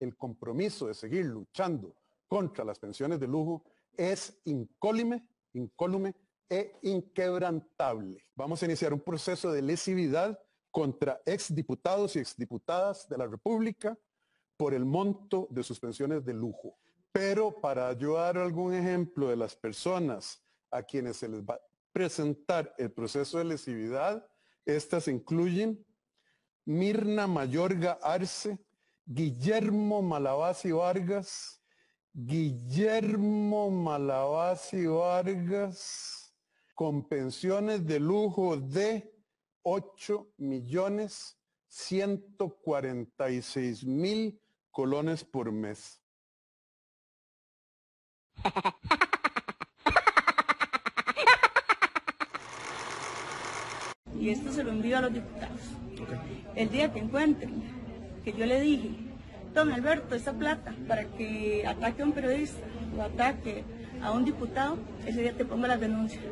el 0.00 0.16
compromiso 0.16 0.86
de 0.86 0.94
seguir 0.94 1.26
luchando 1.26 1.96
contra 2.26 2.64
las 2.64 2.78
pensiones 2.78 3.20
de 3.20 3.26
lujo 3.26 3.64
es 3.96 4.40
incólume, 4.44 5.26
incólume 5.52 6.14
e 6.48 6.78
inquebrantable. 6.82 8.24
Vamos 8.34 8.62
a 8.62 8.66
iniciar 8.66 8.92
un 8.92 9.00
proceso 9.00 9.50
de 9.50 9.62
lesividad 9.62 10.38
contra 10.70 11.20
exdiputados 11.24 12.16
y 12.16 12.18
exdiputadas 12.18 13.08
de 13.08 13.18
la 13.18 13.26
República 13.26 13.98
por 14.56 14.74
el 14.74 14.84
monto 14.84 15.48
de 15.50 15.62
sus 15.62 15.80
pensiones 15.80 16.24
de 16.24 16.34
lujo. 16.34 16.78
Pero 17.12 17.60
para 17.60 17.88
ayudar 17.88 18.36
algún 18.36 18.74
ejemplo 18.74 19.28
de 19.28 19.36
las 19.36 19.56
personas 19.56 20.42
a 20.70 20.82
quienes 20.82 21.16
se 21.16 21.28
les 21.28 21.42
va 21.42 21.54
a 21.54 21.60
presentar 21.92 22.74
el 22.76 22.92
proceso 22.92 23.38
de 23.38 23.44
lesividad, 23.44 24.28
estas 24.64 25.08
incluyen 25.08 25.84
Mirna 26.66 27.26
Mayorga 27.26 27.98
Arce, 28.02 28.58
Guillermo 29.08 30.02
Malabasi 30.02 30.72
Vargas, 30.72 31.62
Guillermo 32.12 33.70
Malabasi 33.70 34.84
Vargas, 34.86 36.34
con 36.74 37.08
pensiones 37.08 37.86
de 37.86 38.00
lujo 38.00 38.56
de 38.56 39.14
8 39.62 40.32
millones 40.38 41.38
146 41.68 43.84
mil 43.84 44.40
colones 44.72 45.22
por 45.22 45.52
mes. 45.52 46.02
Y 54.18 54.30
esto 54.30 54.50
se 54.52 54.64
lo 54.64 54.72
envío 54.72 54.98
a 54.98 55.02
los 55.02 55.12
diputados. 55.12 55.60
El 56.56 56.70
día 56.70 56.92
que 56.92 56.98
encuentren 56.98 57.75
que 58.26 58.32
yo 58.32 58.44
le 58.44 58.60
dije, 58.60 58.90
don 59.54 59.70
Alberto, 59.70 60.16
esa 60.16 60.32
plata 60.32 60.74
para 60.88 61.04
que 61.04 61.64
ataque 61.64 62.02
a 62.02 62.04
un 62.04 62.12
periodista 62.12 62.66
o 62.98 63.02
ataque 63.02 63.62
a 64.02 64.10
un 64.10 64.24
diputado, 64.24 64.78
ese 65.06 65.22
día 65.22 65.32
te 65.32 65.44
pongo 65.44 65.68
las 65.68 65.78
denuncias. 65.78 66.24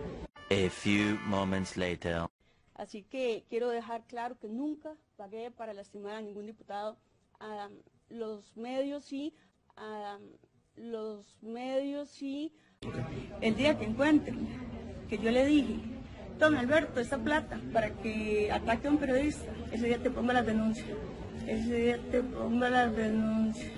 A 0.51 0.69
few 0.71 1.17
moments 1.25 1.77
later. 1.77 2.27
Así 2.75 3.05
que 3.05 3.45
quiero 3.49 3.69
dejar 3.69 4.03
claro 4.09 4.37
que 4.41 4.49
nunca 4.49 4.97
pagué 5.17 5.53
para 5.53 5.73
lastimar 5.73 6.17
a 6.17 6.21
ningún 6.21 6.47
diputado. 6.47 6.99
A 7.39 7.69
los 8.09 8.57
medios 8.57 9.05
sí, 9.05 9.33
a 9.77 10.19
los 10.75 11.39
medios 11.43 12.09
sí. 12.09 12.53
El 13.41 13.55
día 13.55 13.79
que 13.79 13.85
encuentren 13.85 14.49
que 15.09 15.19
yo 15.19 15.31
le 15.31 15.47
dije, 15.47 15.77
don 16.41 16.57
Alberto, 16.57 16.99
esa 16.99 17.19
plata 17.19 17.61
para 17.73 17.91
que 17.91 18.51
ataque 18.51 18.89
a 18.89 18.91
un 18.91 18.99
periodista, 18.99 19.53
ese 19.71 19.87
día 19.87 20.03
te 20.03 20.11
pongo 20.11 20.33
las 20.33 20.45
denuncias. 20.45 20.89
Ese 21.47 21.75
día 21.75 22.01
te 22.11 22.23
pongo 22.23 22.67
las 22.67 22.97
denuncias. 22.97 23.71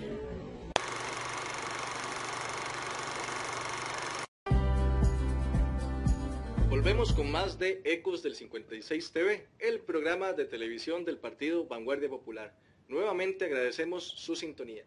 Volvemos 6.70 7.12
con 7.12 7.32
más 7.32 7.58
de 7.58 7.80
Ecos 7.84 8.22
del 8.22 8.36
56 8.36 9.10
TV, 9.12 9.48
el 9.58 9.80
programa 9.80 10.32
de 10.32 10.44
televisión 10.44 11.04
del 11.04 11.18
partido 11.18 11.66
Vanguardia 11.66 12.08
Popular. 12.08 12.54
Nuevamente 12.86 13.46
agradecemos 13.46 14.04
su 14.04 14.36
sintonía. 14.36 14.84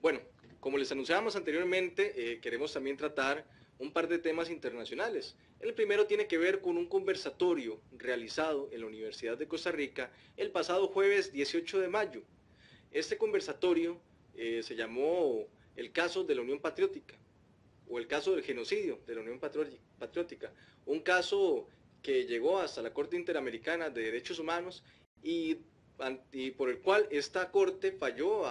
Bueno, 0.00 0.20
como 0.60 0.78
les 0.78 0.90
anunciábamos 0.90 1.36
anteriormente, 1.36 2.12
eh, 2.16 2.40
queremos 2.40 2.72
también 2.72 2.96
tratar 2.96 3.44
un 3.78 3.92
par 3.92 4.08
de 4.08 4.18
temas 4.18 4.50
internacionales. 4.50 5.36
El 5.60 5.74
primero 5.74 6.06
tiene 6.06 6.26
que 6.26 6.38
ver 6.38 6.60
con 6.60 6.76
un 6.76 6.86
conversatorio 6.86 7.80
realizado 7.96 8.68
en 8.72 8.80
la 8.80 8.86
Universidad 8.86 9.36
de 9.36 9.48
Costa 9.48 9.72
Rica 9.72 10.10
el 10.36 10.50
pasado 10.50 10.88
jueves 10.88 11.32
18 11.32 11.80
de 11.80 11.88
mayo. 11.88 12.22
Este 12.90 13.18
conversatorio 13.18 14.00
eh, 14.34 14.62
se 14.62 14.76
llamó 14.76 15.46
el 15.76 15.92
caso 15.92 16.24
de 16.24 16.34
la 16.34 16.42
Unión 16.42 16.60
Patriótica 16.60 17.14
o 17.88 17.98
el 17.98 18.06
caso 18.06 18.34
del 18.34 18.44
genocidio 18.44 18.98
de 19.06 19.14
la 19.14 19.20
Unión 19.20 19.38
Patriótica, 19.38 20.52
un 20.86 21.00
caso 21.00 21.68
que 22.02 22.24
llegó 22.24 22.58
hasta 22.58 22.82
la 22.82 22.92
Corte 22.92 23.16
Interamericana 23.16 23.90
de 23.90 24.02
Derechos 24.02 24.38
Humanos 24.38 24.82
y, 25.22 25.56
por 26.56 26.70
el 26.70 26.80
cual 26.80 27.06
esta 27.10 27.50
Corte 27.50 27.92
falló 27.92 28.44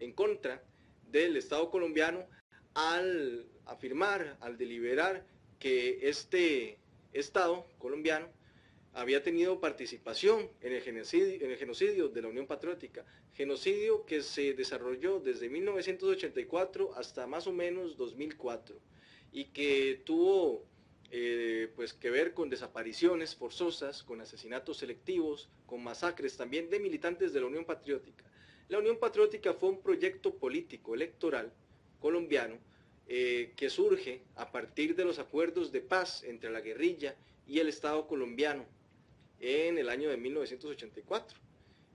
en 0.00 0.12
contra 0.12 0.62
del 1.10 1.36
Estado 1.36 1.70
colombiano 1.70 2.26
al 2.74 3.46
afirmar, 3.66 4.36
al 4.40 4.56
deliberar 4.56 5.24
que 5.58 6.08
este 6.08 6.78
Estado 7.12 7.66
colombiano 7.78 8.28
había 8.92 9.22
tenido 9.22 9.60
participación 9.60 10.48
en 10.60 10.72
el, 10.72 10.82
genocidio, 10.82 11.58
genocidio 11.58 12.08
de 12.08 12.22
la 12.22 12.28
Unión 12.28 12.46
Patriótica, 12.46 13.04
genocidio 13.34 14.04
que 14.06 14.22
se 14.22 14.54
desarrolló 14.54 15.18
desde 15.18 15.48
1984 15.48 16.94
hasta 16.94 17.26
más 17.26 17.46
o 17.46 17.52
menos 17.52 17.96
2004 17.96 18.76
y 19.32 19.46
que 19.46 20.00
tuvo 20.04 20.64
eh, 21.10 21.70
pues 21.74 21.92
que 21.92 22.10
ver 22.10 22.34
con 22.34 22.48
desapariciones 22.50 23.34
forzosas, 23.34 24.02
con 24.02 24.20
asesinatos 24.20 24.78
selectivos, 24.78 25.48
con 25.66 25.82
masacres 25.82 26.36
también 26.36 26.70
de 26.70 26.78
militantes 26.78 27.32
de 27.32 27.40
la 27.40 27.46
Unión 27.46 27.64
Patriótica. 27.64 28.24
La 28.68 28.78
Unión 28.78 28.98
Patriótica 28.98 29.54
fue 29.54 29.70
un 29.70 29.80
proyecto 29.80 30.34
político 30.34 30.94
electoral 30.94 31.52
colombiano 32.00 32.58
eh, 33.08 33.52
que 33.56 33.70
surge 33.70 34.22
a 34.36 34.50
partir 34.50 34.96
de 34.96 35.04
los 35.04 35.18
acuerdos 35.18 35.72
de 35.72 35.80
paz 35.80 36.24
entre 36.24 36.50
la 36.50 36.60
guerrilla 36.60 37.14
y 37.46 37.58
el 37.58 37.68
Estado 37.68 38.06
colombiano 38.06 38.64
en 39.40 39.78
el 39.78 39.88
año 39.88 40.08
de 40.08 40.16
1984. 40.16 41.38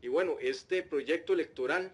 Y 0.02 0.08
bueno, 0.08 0.38
este 0.40 0.84
proyecto 0.84 1.34
electoral 1.34 1.92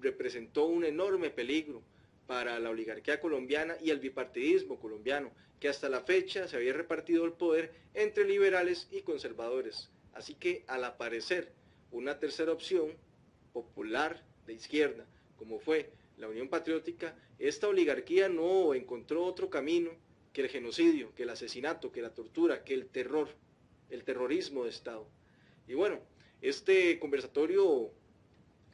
representó 0.00 0.66
un 0.66 0.84
enorme 0.84 1.30
peligro 1.30 1.82
para 2.26 2.58
la 2.58 2.70
oligarquía 2.70 3.20
colombiana 3.20 3.76
y 3.82 3.90
el 3.90 4.00
bipartidismo 4.00 4.78
colombiano, 4.78 5.30
que 5.60 5.68
hasta 5.68 5.88
la 5.88 6.00
fecha 6.00 6.48
se 6.48 6.56
había 6.56 6.72
repartido 6.72 7.24
el 7.24 7.32
poder 7.32 7.72
entre 7.92 8.24
liberales 8.24 8.88
y 8.90 9.02
conservadores. 9.02 9.90
Así 10.14 10.34
que 10.34 10.64
al 10.66 10.84
aparecer 10.84 11.52
una 11.90 12.18
tercera 12.18 12.52
opción, 12.52 12.92
popular 13.52 14.22
de 14.46 14.54
izquierda, 14.54 15.06
como 15.38 15.60
fue 15.60 15.90
la 16.16 16.28
Unión 16.28 16.48
Patriótica, 16.48 17.16
esta 17.38 17.68
oligarquía 17.68 18.28
no 18.28 18.74
encontró 18.74 19.24
otro 19.24 19.50
camino 19.50 19.90
que 20.32 20.42
el 20.42 20.48
genocidio, 20.48 21.14
que 21.14 21.24
el 21.24 21.30
asesinato, 21.30 21.92
que 21.92 22.02
la 22.02 22.14
tortura, 22.14 22.64
que 22.64 22.74
el 22.74 22.86
terror 22.86 23.28
el 23.90 24.04
terrorismo 24.04 24.64
de 24.64 24.70
Estado. 24.70 25.06
Y 25.68 25.74
bueno, 25.74 26.00
este 26.42 26.98
conversatorio 26.98 27.90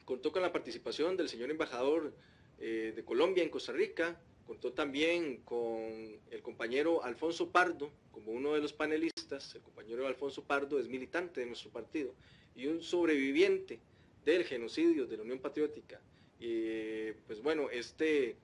contó 0.05 0.31
con 0.31 0.41
la 0.41 0.51
participación 0.51 1.15
del 1.15 1.29
señor 1.29 1.51
embajador 1.51 2.13
eh, 2.59 2.93
de 2.95 3.05
Colombia 3.05 3.43
en 3.43 3.49
Costa 3.49 3.71
Rica, 3.71 4.19
contó 4.45 4.73
también 4.73 5.37
con 5.43 6.19
el 6.29 6.41
compañero 6.41 7.03
Alfonso 7.03 7.51
Pardo 7.51 7.91
como 8.11 8.31
uno 8.31 8.53
de 8.53 8.61
los 8.61 8.73
panelistas, 8.73 9.55
el 9.55 9.61
compañero 9.61 10.07
Alfonso 10.07 10.43
Pardo 10.43 10.79
es 10.79 10.89
militante 10.89 11.39
de 11.39 11.45
nuestro 11.45 11.71
partido 11.71 12.13
y 12.55 12.67
un 12.67 12.81
sobreviviente 12.81 13.79
del 14.25 14.43
genocidio 14.43 15.05
de 15.05 15.17
la 15.17 15.23
Unión 15.23 15.39
Patriótica. 15.39 16.01
Y 16.41 17.11
pues 17.27 17.41
bueno, 17.41 17.69
este 17.69 18.35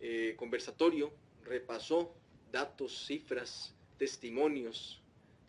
eh, 0.00 0.34
conversatorio 0.36 1.12
repasó 1.44 2.12
datos, 2.50 3.04
cifras, 3.06 3.74
testimonios, 3.98 5.02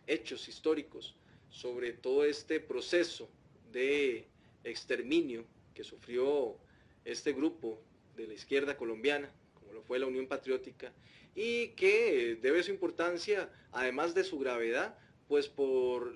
hechos 0.06 0.46
históricos 0.46 1.16
sobre 1.48 1.94
todo 1.94 2.24
este 2.24 2.60
proceso 2.60 3.30
de 3.72 4.26
exterminio 4.62 5.46
que 5.74 5.84
sufrió 5.84 6.58
este 7.06 7.32
grupo 7.32 7.80
de 8.14 8.26
la 8.26 8.34
izquierda 8.34 8.76
colombiana, 8.76 9.30
como 9.54 9.72
lo 9.72 9.82
fue 9.82 9.98
la 9.98 10.06
Unión 10.06 10.26
Patriótica, 10.26 10.92
y 11.34 11.68
que 11.68 12.38
debe 12.42 12.62
su 12.62 12.72
importancia, 12.72 13.50
además 13.72 14.14
de 14.14 14.24
su 14.24 14.38
gravedad, 14.38 14.98
pues 15.28 15.48
por 15.48 16.14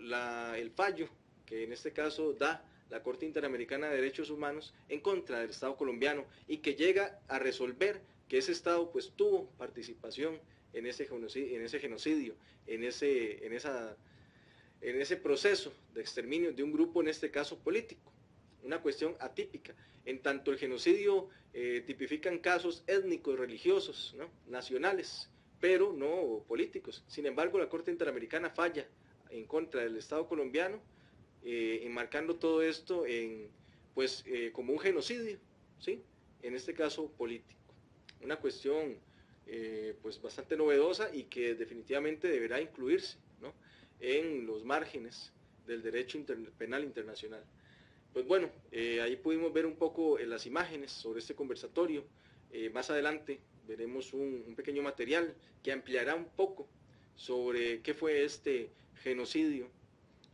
el 0.56 0.70
fallo 0.72 1.08
que 1.46 1.64
en 1.64 1.72
este 1.72 1.92
caso 1.92 2.34
da 2.34 2.69
la 2.90 3.02
Corte 3.02 3.26
Interamericana 3.26 3.88
de 3.88 3.96
Derechos 3.96 4.30
Humanos 4.30 4.74
en 4.88 5.00
contra 5.00 5.40
del 5.40 5.50
Estado 5.50 5.76
colombiano 5.76 6.24
y 6.48 6.58
que 6.58 6.74
llega 6.74 7.20
a 7.28 7.38
resolver 7.38 8.00
que 8.28 8.38
ese 8.38 8.52
Estado 8.52 8.90
pues 8.90 9.12
tuvo 9.16 9.48
participación 9.58 10.38
en 10.72 10.86
ese 10.86 11.06
genocidio, 11.06 12.34
en 12.66 12.84
ese, 12.84 13.44
en 13.44 13.52
esa, 13.52 13.96
en 14.80 15.00
ese 15.00 15.16
proceso 15.16 15.72
de 15.94 16.00
exterminio 16.00 16.52
de 16.52 16.62
un 16.62 16.72
grupo, 16.72 17.00
en 17.00 17.08
este 17.08 17.30
caso 17.30 17.58
político. 17.58 18.12
Una 18.62 18.80
cuestión 18.80 19.16
atípica. 19.20 19.74
En 20.04 20.20
tanto 20.20 20.50
el 20.50 20.58
genocidio 20.58 21.28
eh, 21.52 21.82
tipifican 21.86 22.38
casos 22.38 22.84
étnicos, 22.86 23.38
religiosos, 23.38 24.14
nacionales, 24.46 25.28
pero 25.60 25.92
no 25.92 26.44
políticos. 26.46 27.04
Sin 27.06 27.26
embargo, 27.26 27.58
la 27.58 27.68
Corte 27.68 27.90
Interamericana 27.90 28.50
falla 28.50 28.86
en 29.30 29.44
contra 29.44 29.82
del 29.82 29.96
Estado 29.96 30.26
colombiano, 30.26 30.80
eh, 31.42 31.80
enmarcando 31.84 32.36
todo 32.36 32.62
esto 32.62 33.06
en, 33.06 33.48
pues, 33.94 34.22
eh, 34.26 34.50
como 34.52 34.72
un 34.72 34.78
genocidio, 34.78 35.38
¿sí? 35.78 36.02
en 36.42 36.54
este 36.54 36.74
caso 36.74 37.10
político. 37.12 37.60
Una 38.22 38.36
cuestión 38.36 38.98
eh, 39.46 39.94
pues 40.02 40.20
bastante 40.20 40.56
novedosa 40.56 41.14
y 41.14 41.24
que 41.24 41.54
definitivamente 41.54 42.28
deberá 42.28 42.60
incluirse 42.60 43.18
en 44.00 44.46
los 44.46 44.64
márgenes 44.64 45.32
del 45.66 45.82
derecho 45.82 46.18
penal 46.56 46.84
internacional. 46.84 47.44
Pues 48.14 48.26
bueno, 48.26 48.50
ahí 48.72 49.14
pudimos 49.16 49.52
ver 49.52 49.66
un 49.66 49.76
poco 49.76 50.18
las 50.18 50.46
imágenes 50.46 50.90
sobre 50.90 51.20
este 51.20 51.34
conversatorio. 51.34 52.04
más 52.72 52.88
adelante 52.88 53.40
veremos 53.70 54.12
un, 54.14 54.54
pequeño 54.56 54.82
material 54.82 55.34
que 55.62 55.70
ampliará 55.70 56.14
un 56.14 56.24
poco 56.24 56.66
sobre 57.14 57.82
qué 57.82 57.94
fue 57.94 58.24
este 58.24 58.70
genocidio 59.02 59.68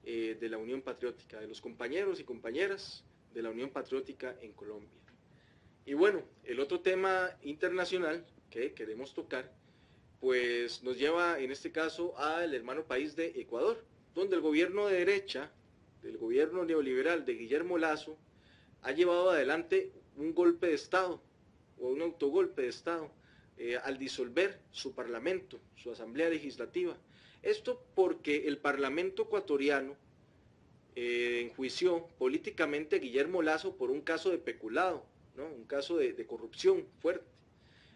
de 0.07 0.49
la 0.49 0.57
Unión 0.57 0.83
Patriótica, 0.83 1.41
de 1.41 1.49
los 1.49 1.61
compañeros 1.61 2.21
y 2.21 2.25
compañeras 2.25 3.05
de 3.35 3.43
la 3.43 3.51
Unión 3.51 3.71
Patriótica 3.71 4.37
en 4.41 4.53
Colombia. 4.53 4.89
Y 5.85 5.95
bueno, 5.95 6.23
el 6.45 6.61
otro 6.61 6.81
tema 6.81 7.31
internacional 7.43 8.25
que 8.51 8.73
queremos 8.73 9.15
tocar, 9.15 9.53
pues 10.21 10.83
nos 10.83 10.97
lleva 10.97 11.41
en 11.41 11.51
este 11.51 11.73
caso 11.73 12.17
al 12.19 12.55
hermano 12.55 12.85
país 12.85 13.17
de 13.17 13.33
Ecuador, 13.41 13.85
donde 14.15 14.37
el 14.37 14.43
gobierno 14.43 14.87
de 14.87 14.99
derecha, 14.99 15.51
el 16.03 16.19
gobierno 16.19 16.65
neoliberal 16.65 17.25
de 17.25 17.35
Guillermo 17.35 17.77
Lazo, 17.77 18.17
ha 18.83 18.93
llevado 18.93 19.31
adelante 19.31 19.93
un 20.17 20.35
golpe 20.35 20.69
de 20.69 20.75
Estado 20.75 21.21
o 21.79 21.89
un 21.89 22.01
autogolpe 22.01 22.63
de 22.63 22.69
Estado 22.69 23.11
eh, 23.59 23.77
al 23.77 23.99
disolver 23.99 24.61
su 24.71 24.95
parlamento, 24.95 25.59
su 25.77 25.91
asamblea 25.91 26.29
legislativa. 26.31 26.97
Esto 27.43 27.83
porque 27.95 28.49
el 28.49 28.59
parlamento 28.59 29.23
ecuatoriano 29.23 29.97
eh, 30.95 31.43
enjuició 31.43 32.07
políticamente 32.19 32.97
a 32.97 32.99
Guillermo 32.99 33.43
Lazo 33.43 33.77
por 33.77 33.91
un 33.91 34.01
caso 34.01 34.31
de 34.31 34.39
peculado, 34.39 35.05
¿no? 35.37 35.47
un 35.47 35.65
caso 35.65 35.97
de, 35.99 36.27
corrupción 36.27 36.87
fuerte. 37.01 37.27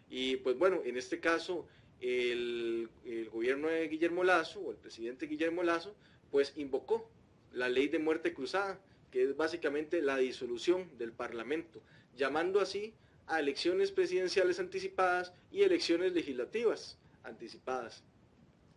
Y 0.09 0.37
pues 0.37 0.57
bueno, 0.57 0.81
en 0.85 0.97
este 0.97 1.19
caso 1.19 1.67
el, 1.99 2.89
el, 3.05 3.29
gobierno 3.29 3.69
de 3.69 3.87
Guillermo 3.87 4.23
Lazo 4.23 4.59
o 4.59 4.71
el 4.71 4.77
presidente 4.77 5.25
Guillermo 5.25 5.63
Lazo 5.63 5.95
pues 6.29 6.53
invocó 6.57 7.09
la 7.53 7.69
ley 7.69 7.87
de 7.87 7.99
muerte 7.99 8.33
cruzada, 8.33 8.79
que 9.11 9.23
es 9.23 9.35
básicamente 9.35 10.01
la 10.01 10.17
disolución 10.17 10.89
del 10.97 11.11
Parlamento, 11.11 11.81
llamando 12.15 12.59
así 12.61 12.93
a 13.27 13.39
elecciones 13.39 13.91
presidenciales 13.91 14.59
anticipadas 14.59 15.33
y 15.51 15.63
elecciones 15.63 16.13
legislativas 16.13 16.97
anticipadas. 17.23 18.03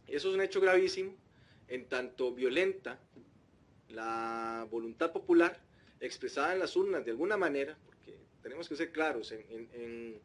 Eso 0.06 0.28
es 0.28 0.34
un 0.34 0.40
hecho 0.40 0.60
gravísimo, 0.60 1.14
en 1.68 1.86
tanto 1.86 2.32
violenta 2.32 2.98
la 3.88 4.66
voluntad 4.70 5.12
popular 5.12 5.60
expresada 6.00 6.52
en 6.52 6.58
las 6.58 6.76
urnas 6.76 7.04
de 7.04 7.12
alguna 7.12 7.36
manera, 7.36 7.76
porque 7.86 8.14
tenemos 8.42 8.68
que 8.68 8.76
ser 8.76 8.92
claros, 8.92 9.32
en, 9.32 10.20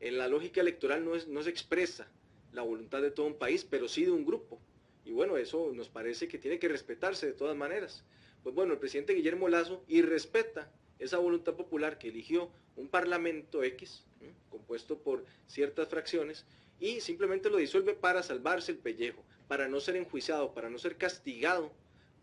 la 0.00 0.26
lógica 0.26 0.60
electoral 0.60 1.04
no, 1.04 1.14
es, 1.14 1.28
no 1.28 1.42
se 1.42 1.50
expresa 1.50 2.08
la 2.52 2.62
voluntad 2.62 3.00
de 3.00 3.12
todo 3.12 3.26
un 3.26 3.38
país, 3.38 3.64
pero 3.64 3.88
sí 3.88 4.04
de 4.04 4.10
un 4.10 4.26
grupo. 4.26 4.58
Y 5.04 5.12
bueno, 5.12 5.36
eso 5.36 5.70
nos 5.72 5.88
parece 5.88 6.26
que 6.26 6.38
tiene 6.38 6.58
que 6.58 6.68
respetarse 6.68 7.26
de 7.26 7.32
todas 7.32 7.56
maneras. 7.56 8.04
Pues 8.42 8.54
bueno, 8.54 8.72
el 8.72 8.80
presidente 8.80 9.14
Guillermo 9.14 9.48
Lazo 9.48 9.84
irrespeta 9.86 10.72
esa 10.98 11.18
voluntad 11.18 11.54
popular 11.54 11.98
que 11.98 12.08
eligió 12.08 12.50
un 12.76 12.88
parlamento 12.88 13.62
X, 13.62 14.04
compuesto 14.50 14.98
por 14.98 15.24
ciertas 15.46 15.88
fracciones, 15.88 16.44
y 16.82 17.00
simplemente 17.00 17.48
lo 17.48 17.58
disuelve 17.58 17.94
para 17.94 18.24
salvarse 18.24 18.72
el 18.72 18.78
pellejo, 18.78 19.22
para 19.46 19.68
no 19.68 19.78
ser 19.78 19.94
enjuiciado, 19.94 20.52
para 20.52 20.68
no 20.68 20.78
ser 20.78 20.96
castigado 20.96 21.72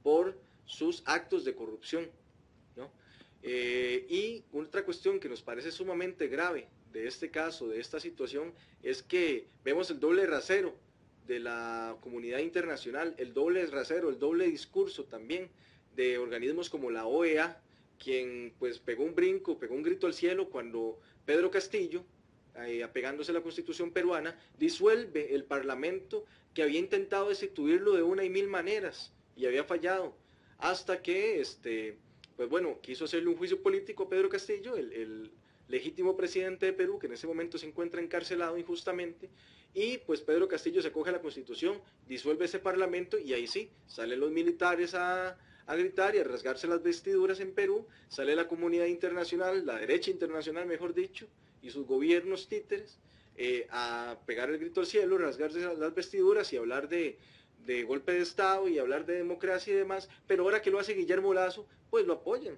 por 0.03 0.37
sus 0.65 1.01
actos 1.05 1.45
de 1.45 1.55
corrupción. 1.55 2.09
Eh, 3.41 4.05
y 4.09 4.43
otra 4.51 4.83
cuestión 4.83 5.17
que 5.17 5.29
nos 5.29 5.41
parece 5.41 5.71
sumamente 5.71 6.27
grave 6.27 6.67
de 6.91 7.07
este 7.07 7.31
caso, 7.31 7.69
de 7.69 7.79
esta 7.79 8.01
situación, 8.01 8.53
es 8.83 9.01
que 9.01 9.47
vemos 9.63 9.89
el 9.91 10.01
doble 10.01 10.27
rasero 10.27 10.75
de 11.25 11.39
la 11.39 11.95
comunidad 12.01 12.39
internacional, 12.39 13.15
el 13.17 13.33
doble 13.33 13.65
rasero, 13.67 14.09
el 14.09 14.19
doble 14.19 14.47
discurso 14.47 15.05
también 15.05 15.49
de 15.95 16.17
organismos 16.17 16.69
como 16.69 16.91
la 16.91 17.05
OEA, 17.05 17.61
quien 17.97 18.53
pues 18.59 18.77
pegó 18.79 19.05
un 19.05 19.15
brinco, 19.15 19.57
pegó 19.57 19.73
un 19.75 19.83
grito 19.83 20.05
al 20.05 20.13
cielo 20.13 20.49
cuando 20.49 20.99
Pedro 21.25 21.49
Castillo, 21.49 22.03
eh, 22.55 22.83
apegándose 22.83 23.31
a 23.31 23.35
la 23.35 23.41
constitución 23.41 23.91
peruana, 23.91 24.37
disuelve 24.57 25.33
el 25.33 25.45
parlamento 25.45 26.25
que 26.53 26.63
había 26.63 26.79
intentado 26.79 27.29
destituirlo 27.29 27.93
de 27.93 28.03
una 28.03 28.23
y 28.23 28.29
mil 28.29 28.47
maneras 28.47 29.13
y 29.35 29.45
había 29.45 29.63
fallado, 29.63 30.15
hasta 30.57 31.01
que, 31.01 31.39
este, 31.39 31.97
pues 32.35 32.49
bueno, 32.49 32.79
quiso 32.81 33.05
hacerle 33.05 33.29
un 33.29 33.37
juicio 33.37 33.61
político 33.61 34.09
Pedro 34.09 34.29
Castillo, 34.29 34.75
el, 34.75 35.31
legítimo 35.69 36.17
presidente 36.17 36.65
de 36.65 36.73
Perú, 36.73 36.97
que 36.97 37.05
en 37.05 37.13
ese 37.13 37.27
momento 37.27 37.59
se 37.59 37.67
encuentra 37.67 38.01
encarcelado 38.01 38.57
injustamente, 38.57 39.29
y 39.73 39.99
pues 39.99 40.19
Pedro 40.21 40.47
Castillo 40.47 40.81
se 40.81 40.91
coge 40.91 41.11
a 41.11 41.13
la 41.13 41.21
constitución, 41.21 41.79
disuelve 42.07 42.45
ese 42.45 42.57
parlamento 42.57 43.19
y 43.19 43.33
ahí 43.33 43.45
sí, 43.45 43.69
salen 43.85 44.19
los 44.19 44.31
militares 44.31 44.95
a 44.95 45.37
gritar 45.67 46.15
y 46.15 46.17
a 46.17 46.23
rasgarse 46.23 46.67
las 46.67 46.81
vestiduras 46.81 47.39
en 47.39 47.53
Perú, 47.53 47.85
sale 48.07 48.35
la 48.35 48.47
comunidad 48.47 48.87
internacional, 48.87 49.63
la 49.67 49.77
derecha 49.77 50.09
internacional 50.09 50.65
mejor 50.65 50.95
dicho, 50.95 51.27
y 51.61 51.69
sus 51.69 51.85
gobiernos 51.85 52.47
títeres, 52.47 52.99
eh, 53.35 53.67
a 53.69 54.17
pegar 54.25 54.49
el 54.49 54.57
grito 54.57 54.81
al 54.81 54.85
cielo, 54.85 55.17
rasgarse 55.17 55.59
las 55.59 55.95
vestiduras 55.95 56.51
y 56.51 56.57
hablar 56.57 56.89
de, 56.89 57.17
golpe 57.85 58.13
de 58.13 58.19
Estado 58.19 58.67
y 58.67 58.79
hablar 58.79 59.05
de 59.05 59.15
democracia 59.15 59.73
y 59.73 59.77
demás, 59.77 60.09
pero 60.27 60.43
ahora 60.43 60.61
que 60.61 60.71
lo 60.71 60.79
hace 60.79 60.93
Guillermo 60.93 61.33
Lazo, 61.33 61.67
pues 61.89 62.05
lo 62.05 62.13
apoyan. 62.13 62.57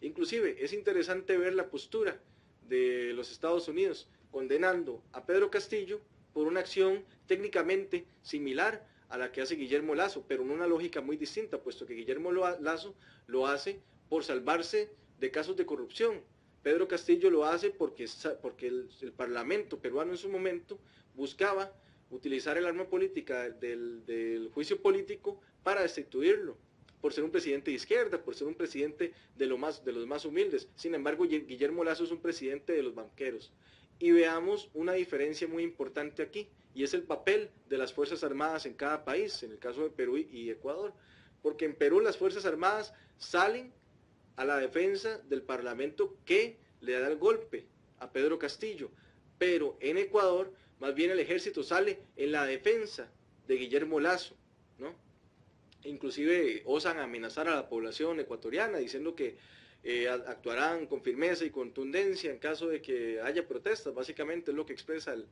Inclusive 0.00 0.64
es 0.64 0.72
interesante 0.72 1.36
ver 1.36 1.54
la 1.54 1.68
postura 1.68 2.20
de 2.68 3.12
los 3.14 3.30
Estados 3.32 3.68
Unidos 3.68 4.08
condenando 4.30 5.02
a 5.12 5.26
Pedro 5.26 5.50
Castillo 5.50 6.00
por 6.32 6.46
una 6.46 6.60
acción 6.60 7.04
técnicamente 7.26 8.06
similar 8.22 8.86
a 9.08 9.18
la 9.18 9.30
que 9.30 9.42
hace 9.42 9.54
Guillermo 9.54 9.94
Lazo, 9.94 10.24
pero 10.26 10.42
en 10.42 10.50
una 10.50 10.66
lógica 10.66 11.00
muy 11.00 11.16
distinta, 11.16 11.62
puesto 11.62 11.86
que 11.86 11.94
Guillermo 11.94 12.32
Lazo 12.32 12.94
lo 13.26 13.46
hace 13.46 13.80
por 14.08 14.24
salvarse 14.24 14.90
de 15.20 15.30
casos 15.30 15.56
de 15.56 15.66
corrupción. 15.66 16.22
Pedro 16.64 16.88
Castillo 16.88 17.28
lo 17.28 17.44
hace 17.44 17.70
porque, 17.70 18.08
porque 18.40 18.68
el, 18.68 19.12
Parlamento 19.14 19.78
peruano 19.78 20.12
en 20.12 20.16
su 20.16 20.30
momento 20.30 20.80
buscaba 21.14 21.70
utilizar 22.10 22.56
el 22.56 22.64
arma 22.64 22.88
política 22.88 23.50
del, 23.50 24.50
juicio 24.54 24.80
político 24.80 25.38
para 25.62 25.82
destituirlo, 25.82 26.56
por 27.02 27.12
ser 27.12 27.22
un 27.22 27.30
presidente 27.30 27.70
de 27.70 27.76
izquierda, 27.76 28.24
por 28.24 28.34
ser 28.34 28.48
un 28.48 28.54
presidente 28.54 29.12
de, 29.36 29.46
lo 29.46 29.58
más, 29.58 29.84
de 29.84 29.92
los 29.92 30.06
más 30.06 30.24
humildes. 30.24 30.66
Sin 30.74 30.94
embargo, 30.94 31.24
Guillermo 31.24 31.84
Lazo 31.84 32.04
es 32.04 32.10
un 32.10 32.22
presidente 32.22 32.72
de 32.72 32.82
los 32.82 32.94
banqueros. 32.94 33.52
Y 33.98 34.12
veamos 34.12 34.70
una 34.72 34.94
diferencia 34.94 35.46
muy 35.46 35.62
importante 35.62 36.22
aquí 36.22 36.48
y 36.74 36.82
es 36.82 36.94
el 36.94 37.02
papel 37.02 37.50
de 37.68 37.76
las 37.76 37.92
Fuerzas 37.92 38.24
Armadas 38.24 38.64
en 38.64 38.72
cada 38.72 39.04
país, 39.04 39.42
en 39.42 39.52
el 39.52 39.58
caso 39.58 39.82
de 39.82 39.90
Perú 39.90 40.16
y 40.16 40.48
Ecuador. 40.48 40.94
Porque 41.42 41.66
en 41.66 41.74
Perú 41.74 42.00
las 42.00 42.16
Fuerzas 42.16 42.46
Armadas 42.46 42.94
salen 43.18 43.70
a 44.36 44.44
la 44.44 44.58
defensa 44.58 45.18
del 45.28 45.42
Parlamento 45.42 46.16
que 46.24 46.56
le 46.80 46.98
da 46.98 47.08
el 47.08 47.16
golpe 47.16 47.66
a 47.98 48.10
Pedro 48.10 48.38
Castillo. 48.38 48.90
Pero 49.38 49.76
en 49.80 49.98
Ecuador, 49.98 50.52
más 50.80 50.94
bien 50.94 51.10
el 51.10 51.20
ejército 51.20 51.62
sale 51.62 52.00
en 52.16 52.32
la 52.32 52.46
defensa 52.46 53.10
de 53.46 53.56
Guillermo 53.56 54.00
Lazo, 54.00 54.36
¿no? 54.78 54.94
Inclusive 55.84 56.62
osan 56.64 56.98
amenazar 56.98 57.48
a 57.48 57.54
la 57.54 57.68
población 57.68 58.18
ecuatoriana 58.20 58.78
diciendo 58.78 59.14
que 59.14 59.36
eh, 59.82 60.08
actuarán 60.08 60.86
con 60.86 61.02
firmeza 61.02 61.44
y 61.44 61.50
contundencia 61.50 62.30
en 62.30 62.38
caso 62.38 62.68
de 62.68 62.80
que 62.80 63.20
haya 63.20 63.46
protestas, 63.46 63.94
básicamente 63.94 64.50
es 64.50 64.56
lo 64.56 64.64
que 64.64 64.72
expresa 64.72 65.12
el, 65.12 65.26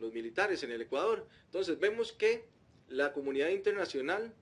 los 0.00 0.12
militares 0.12 0.62
en 0.64 0.72
el 0.72 0.82
Ecuador. 0.82 1.26
Entonces 1.44 1.78
vemos 1.78 2.12
que 2.12 2.44
la 2.88 3.12
comunidad 3.12 3.50
internacional 3.50 4.34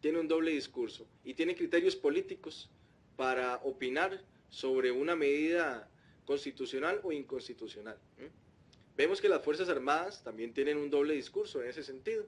tiene 0.00 0.20
un 0.20 0.28
doble 0.28 0.52
discurso 0.52 1.06
y 1.24 1.34
tiene 1.34 1.56
criterios 1.56 1.96
políticos 1.96 2.70
para 3.18 3.56
opinar 3.64 4.22
sobre 4.48 4.92
una 4.92 5.16
medida 5.16 5.90
constitucional 6.24 7.00
o 7.02 7.10
inconstitucional. 7.10 7.98
Vemos 8.96 9.20
que 9.20 9.28
las 9.28 9.42
Fuerzas 9.42 9.68
Armadas 9.68 10.22
también 10.22 10.54
tienen 10.54 10.76
un 10.76 10.88
doble 10.88 11.14
discurso 11.14 11.60
en 11.60 11.68
ese 11.68 11.82
sentido. 11.82 12.24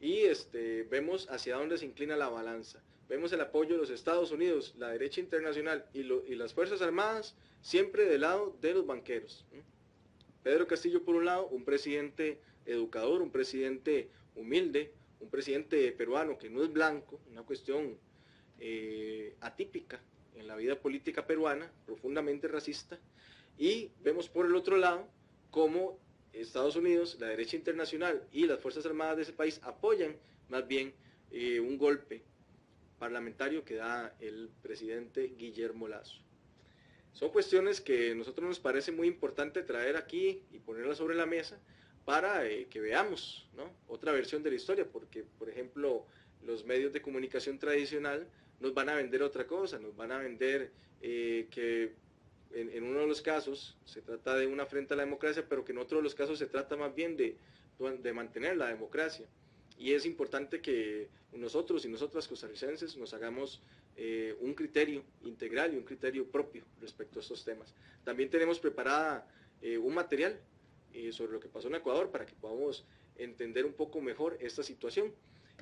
Y 0.00 0.18
este, 0.18 0.84
vemos 0.84 1.28
hacia 1.30 1.56
dónde 1.56 1.78
se 1.78 1.84
inclina 1.84 2.14
la 2.16 2.28
balanza. 2.28 2.80
Vemos 3.08 3.32
el 3.32 3.40
apoyo 3.40 3.72
de 3.72 3.78
los 3.78 3.90
Estados 3.90 4.30
Unidos, 4.30 4.72
la 4.78 4.90
derecha 4.90 5.20
internacional 5.20 5.84
y, 5.92 6.02
y 6.02 6.36
las 6.36 6.54
Fuerzas 6.54 6.80
Armadas 6.80 7.34
siempre 7.60 8.04
del 8.04 8.20
lado 8.20 8.56
de 8.60 8.74
los 8.74 8.86
banqueros. 8.86 9.44
Pedro 10.44 10.68
Castillo, 10.68 11.02
por 11.02 11.16
un 11.16 11.24
lado, 11.24 11.48
un 11.48 11.64
presidente 11.64 12.40
educador, 12.66 13.20
un 13.20 13.32
presidente 13.32 14.08
humilde, 14.36 14.92
un 15.18 15.28
presidente 15.28 15.90
peruano 15.90 16.38
que 16.38 16.50
no 16.50 16.62
es 16.62 16.72
blanco, 16.72 17.20
una 17.28 17.42
cuestión 17.42 17.98
eh, 18.58 19.36
atípica 19.40 20.00
en 20.34 20.46
la 20.46 20.56
vida 20.56 20.80
política 20.80 21.26
peruana, 21.26 21.70
profundamente 21.86 22.48
racista, 22.48 22.98
y 23.58 23.90
vemos 24.02 24.28
por 24.28 24.46
el 24.46 24.54
otro 24.54 24.76
lado 24.76 25.06
cómo 25.50 25.98
Estados 26.32 26.76
Unidos, 26.76 27.18
la 27.20 27.28
derecha 27.28 27.56
internacional 27.56 28.26
y 28.32 28.46
las 28.46 28.60
Fuerzas 28.60 28.86
Armadas 28.86 29.16
de 29.16 29.22
ese 29.22 29.32
país 29.32 29.60
apoyan 29.62 30.16
más 30.48 30.66
bien 30.66 30.94
eh, 31.30 31.60
un 31.60 31.76
golpe 31.76 32.22
parlamentario 32.98 33.64
que 33.64 33.74
da 33.74 34.14
el 34.20 34.50
presidente 34.62 35.34
Guillermo 35.36 35.88
Lazo. 35.88 36.22
Son 37.12 37.28
cuestiones 37.28 37.80
que 37.80 38.12
a 38.12 38.14
nosotros 38.14 38.48
nos 38.48 38.60
parece 38.60 38.92
muy 38.92 39.06
importante 39.06 39.62
traer 39.62 39.96
aquí 39.96 40.42
y 40.50 40.58
ponerlas 40.58 40.98
sobre 40.98 41.14
la 41.14 41.26
mesa 41.26 41.60
para 42.04 42.46
eh, 42.46 42.66
que 42.68 42.80
veamos 42.80 43.48
otra 43.86 44.12
versión 44.12 44.42
de 44.42 44.50
la 44.50 44.56
historia, 44.56 44.86
porque 44.90 45.24
por 45.38 45.48
ejemplo 45.50 46.06
los 46.42 46.64
medios 46.64 46.92
de 46.92 47.02
comunicación 47.02 47.58
tradicional 47.58 48.26
nos 48.62 48.72
van 48.72 48.88
a 48.88 48.94
vender 48.94 49.22
otra 49.22 49.46
cosa, 49.46 49.78
nos 49.78 49.94
van 49.96 50.12
a 50.12 50.18
vender 50.18 50.70
eh, 51.02 51.48
que 51.50 51.92
en, 52.52 52.84
uno 52.84 53.00
de 53.00 53.06
los 53.06 53.20
casos 53.20 53.76
se 53.84 54.02
trata 54.02 54.36
de 54.36 54.46
una 54.46 54.62
afrenta 54.62 54.94
a 54.94 54.96
la 54.96 55.04
democracia, 55.04 55.44
pero 55.48 55.64
que 55.64 55.72
en 55.72 55.78
otro 55.78 55.98
de 55.98 56.04
los 56.04 56.14
casos 56.14 56.38
se 56.38 56.46
trata 56.46 56.76
más 56.76 56.94
bien 56.94 57.16
de, 57.16 57.36
de 57.78 58.12
mantener 58.12 58.56
la 58.56 58.68
democracia. 58.68 59.26
Y 59.78 59.94
es 59.94 60.06
importante 60.06 60.60
que 60.60 61.08
nosotros 61.32 61.84
y 61.84 61.88
nosotras 61.88 62.28
costarricenses 62.28 62.96
nos 62.96 63.14
hagamos 63.14 63.60
eh, 63.96 64.36
un 64.40 64.54
criterio 64.54 65.02
integral 65.24 65.74
y 65.74 65.78
un 65.78 65.82
criterio 65.82 66.24
propio 66.26 66.62
respecto 66.80 67.18
a 67.18 67.22
estos 67.22 67.44
temas. 67.44 67.74
También 68.04 68.30
tenemos 68.30 68.60
preparada 68.60 69.26
eh, 69.60 69.76
un 69.76 69.94
material 69.94 70.38
sobre 71.10 71.32
lo 71.32 71.40
que 71.40 71.48
pasó 71.48 71.68
en 71.68 71.76
Ecuador 71.76 72.10
para 72.10 72.26
que 72.26 72.34
podamos 72.34 72.84
entender 73.16 73.64
un 73.64 73.72
poco 73.72 74.02
mejor 74.02 74.36
esta 74.42 74.62
situación. 74.62 75.10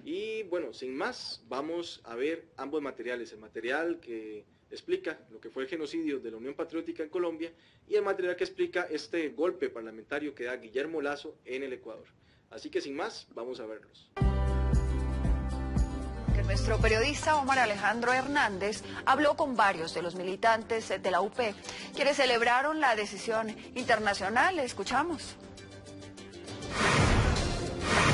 Y 0.05 0.44
bueno, 0.44 0.72
sin 0.72 0.96
más, 0.96 1.42
vamos 1.48 2.01
a 2.05 2.14
ver 2.14 2.46
ambos 2.57 2.82
materiales. 2.82 3.32
El 3.32 3.38
material 3.38 4.01
que 4.01 4.44
explica 4.70 5.18
lo 5.30 5.40
que 5.40 5.51
fue 5.51 5.64
el 5.64 5.68
genocidio 5.68 6.20
de 6.20 6.30
la 6.30 6.36
Unión 6.36 6.55
Patriótica 6.55 7.03
en 7.03 7.09
Colombia 7.09 7.53
y 7.88 7.96
el 7.96 8.03
material 8.03 8.36
que 8.36 8.44
explica 8.44 8.86
este 8.90 9.30
golpe 9.30 9.68
parlamentario 9.68 10.34
que 10.34 10.44
da 10.44 10.57
Guillermo 10.57 11.03
Lazo 11.03 11.36
en 11.44 11.62
el 11.62 11.72
Ecuador. 11.72 12.07
Así 12.51 12.70
que 12.70 12.80
sin 12.80 12.96
más, 12.96 13.26
vamos 13.34 13.61
a 13.61 13.66
verlos. 13.66 14.11
Nuestro 16.51 16.78
periodista 16.78 17.36
Omar 17.36 17.61
Alejandro 17.61 18.12
Hernández 18.12 18.82
habló 19.07 19.36
con 19.36 19.55
varios 19.55 19.94
de 19.94 20.03
los 20.03 20.16
militantes 20.16 20.88
de 20.88 21.11
la 21.11 21.20
UP, 21.20 21.38
quienes 21.94 22.16
celebraron 22.16 22.80
la 22.80 22.96
decisión 22.96 23.55
internacional. 23.76 24.59
Escuchamos. 24.59 25.36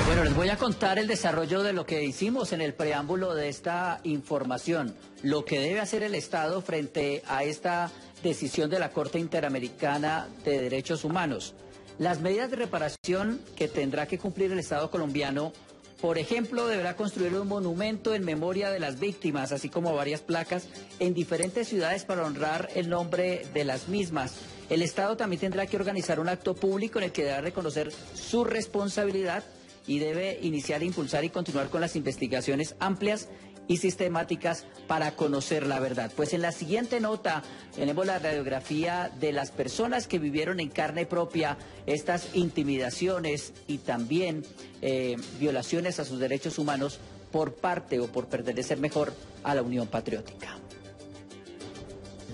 Bueno, 0.07 0.23
les 0.23 0.37
voy 0.37 0.49
a 0.51 0.57
contar 0.57 1.01
el 1.01 1.09
desarrollo 1.09 1.65
de 1.65 1.73
lo 1.73 1.85
que 1.85 2.05
hicimos 2.05 2.53
en 2.53 2.61
el 2.61 2.75
preámbulo 2.75 3.35
de 3.35 3.49
esta 3.49 3.99
información, 4.05 4.95
lo 5.25 5.45
que 5.45 5.59
debe 5.59 5.81
hacer 5.81 6.05
el 6.05 6.15
Estado 6.15 6.63
frente 6.63 7.25
a 7.27 7.43
esta 7.43 7.91
decisión 8.23 8.71
de 8.71 8.79
la 8.79 8.93
Corte 8.93 9.19
Interamericana 9.19 10.29
de 10.45 10.61
Derechos 10.61 11.03
Humanos. 11.03 11.55
Las 11.99 12.21
medidas 12.21 12.51
de 12.53 12.57
reparación 12.57 13.41
que 13.57 13.67
tendrá 13.67 14.07
que 14.07 14.17
cumplir 14.17 14.53
el 14.53 14.61
Estado 14.61 14.93
colombiano, 14.93 15.53
por 16.01 16.19
ejemplo, 16.19 16.69
deberá 16.69 16.95
construir 16.95 17.35
un 17.35 17.49
monumento 17.49 18.15
en 18.15 18.25
memoria 18.25 18.71
de 18.71 18.79
las 18.79 19.01
víctimas, 19.01 19.51
así 19.51 19.69
como 19.69 19.93
varias 19.93 20.21
placas 20.21 20.69
en 21.01 21.15
diferentes 21.15 21.67
ciudades 21.67 22.05
para 22.05 22.25
honrar 22.25 22.69
el 22.77 22.89
nombre 22.89 23.45
de 23.53 23.65
las 23.65 23.89
mismas. 23.89 24.35
El 24.71 24.83
Estado 24.83 25.17
también 25.17 25.41
tendrá 25.41 25.67
que 25.67 25.77
organizar 25.77 26.21
un 26.21 26.29
acto 26.29 26.55
público 26.55 27.01
en 27.01 27.07
el 27.07 27.13
que 27.13 27.23
deberá 27.23 27.41
reconocer 27.41 27.91
su 28.15 28.45
responsabilidad 28.45 29.43
y 29.87 29.99
debe 29.99 30.39
iniciar, 30.43 30.83
impulsar 30.83 31.25
y 31.25 31.31
continuar 31.31 31.69
con 31.69 31.81
las 31.81 31.97
investigaciones 31.97 32.75
amplias 32.81 33.29
y 33.69 33.79
sistemáticas 33.79 34.65
para 34.87 35.17
conocer 35.17 35.67
la 35.67 35.81
verdad. 35.81 36.13
Pues 36.15 36.33
en 36.35 36.43
la 36.43 36.53
siguiente 36.53 37.01
nota 37.01 37.43
tenemos 37.75 38.07
la 38.07 38.19
radiografía 38.19 39.11
de 39.21 39.33
las 39.33 39.51
personas 39.51 40.07
que 40.07 40.19
vivieron 40.19 40.61
en 40.61 40.69
carne 40.69 41.07
propia 41.07 41.57
estas 41.87 42.35
intimidaciones 42.35 43.53
y 43.67 43.79
también 43.79 44.45
eh, 44.83 45.17
violaciones 45.41 45.99
a 45.99 46.05
sus 46.05 46.21
derechos 46.21 46.59
humanos 46.59 47.01
por 47.33 47.55
parte 47.55 47.99
o 48.01 48.07
por 48.07 48.27
pertenecer 48.27 48.79
mejor 48.79 49.13
a 49.43 49.55
la 49.55 49.63
Unión 49.63 49.89
Patriótica. 49.89 50.57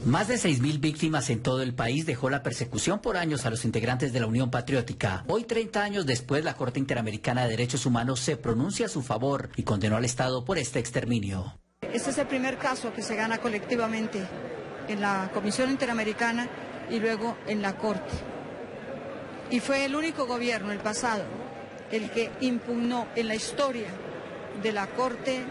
Más 0.05 0.27
de 0.27 0.35
6.000 0.35 0.81
víctimas 0.81 1.31
en 1.31 1.45
todo 1.45 1.63
el 1.63 1.75
país 1.75 2.07
dejó 2.07 2.29
la 2.29 2.43
persecución 2.43 2.99
por 2.99 3.17
años 3.17 3.47
a 3.47 3.51
los 3.51 3.65
integrantes 3.65 4.13
de 4.13 4.19
la 4.19 4.27
Unión 4.27 4.51
Patriótica. 4.51 5.23
Hoy, 5.29 5.45
30 5.45 5.81
años 5.81 6.07
después, 6.07 6.43
la 6.43 6.55
Corte 6.55 6.81
Interamericana 6.81 7.45
de 7.45 7.51
Derechos 7.51 7.87
Humanos 7.87 8.19
se 8.19 8.37
pronuncia 8.37 8.87
a 8.87 8.89
su 8.89 9.03
favor 9.03 9.51
y 9.55 9.63
condenó 9.63 9.97
al 9.97 10.05
Estado 10.05 10.45
por 10.45 10.59
este 10.59 10.81
exterminio. 10.81 11.57
Este 11.83 12.11
es 12.11 12.19
el 12.19 12.27
primer 12.27 12.59
caso 12.59 12.93
que 12.93 13.01
se 13.01 13.15
gana 13.15 13.39
colectivamente 13.39 14.27
en 14.89 15.01
la 15.01 15.31
Comisión 15.33 15.71
Interamericana 15.71 16.49
y 16.91 16.99
luego 16.99 17.37
en 17.47 17.63
la 17.63 17.77
Corte. 17.77 18.11
Y 19.53 19.61
fue 19.61 19.85
el 19.85 19.95
único 19.95 20.27
gobierno, 20.27 20.73
el 20.73 20.81
pasado, 20.81 21.23
el 21.93 22.11
que 22.11 22.33
impugnó 22.41 23.07
en 23.15 23.29
la 23.29 23.37
historia 23.37 23.91
de 24.61 24.73
la 24.73 24.89
Corte 24.89 25.45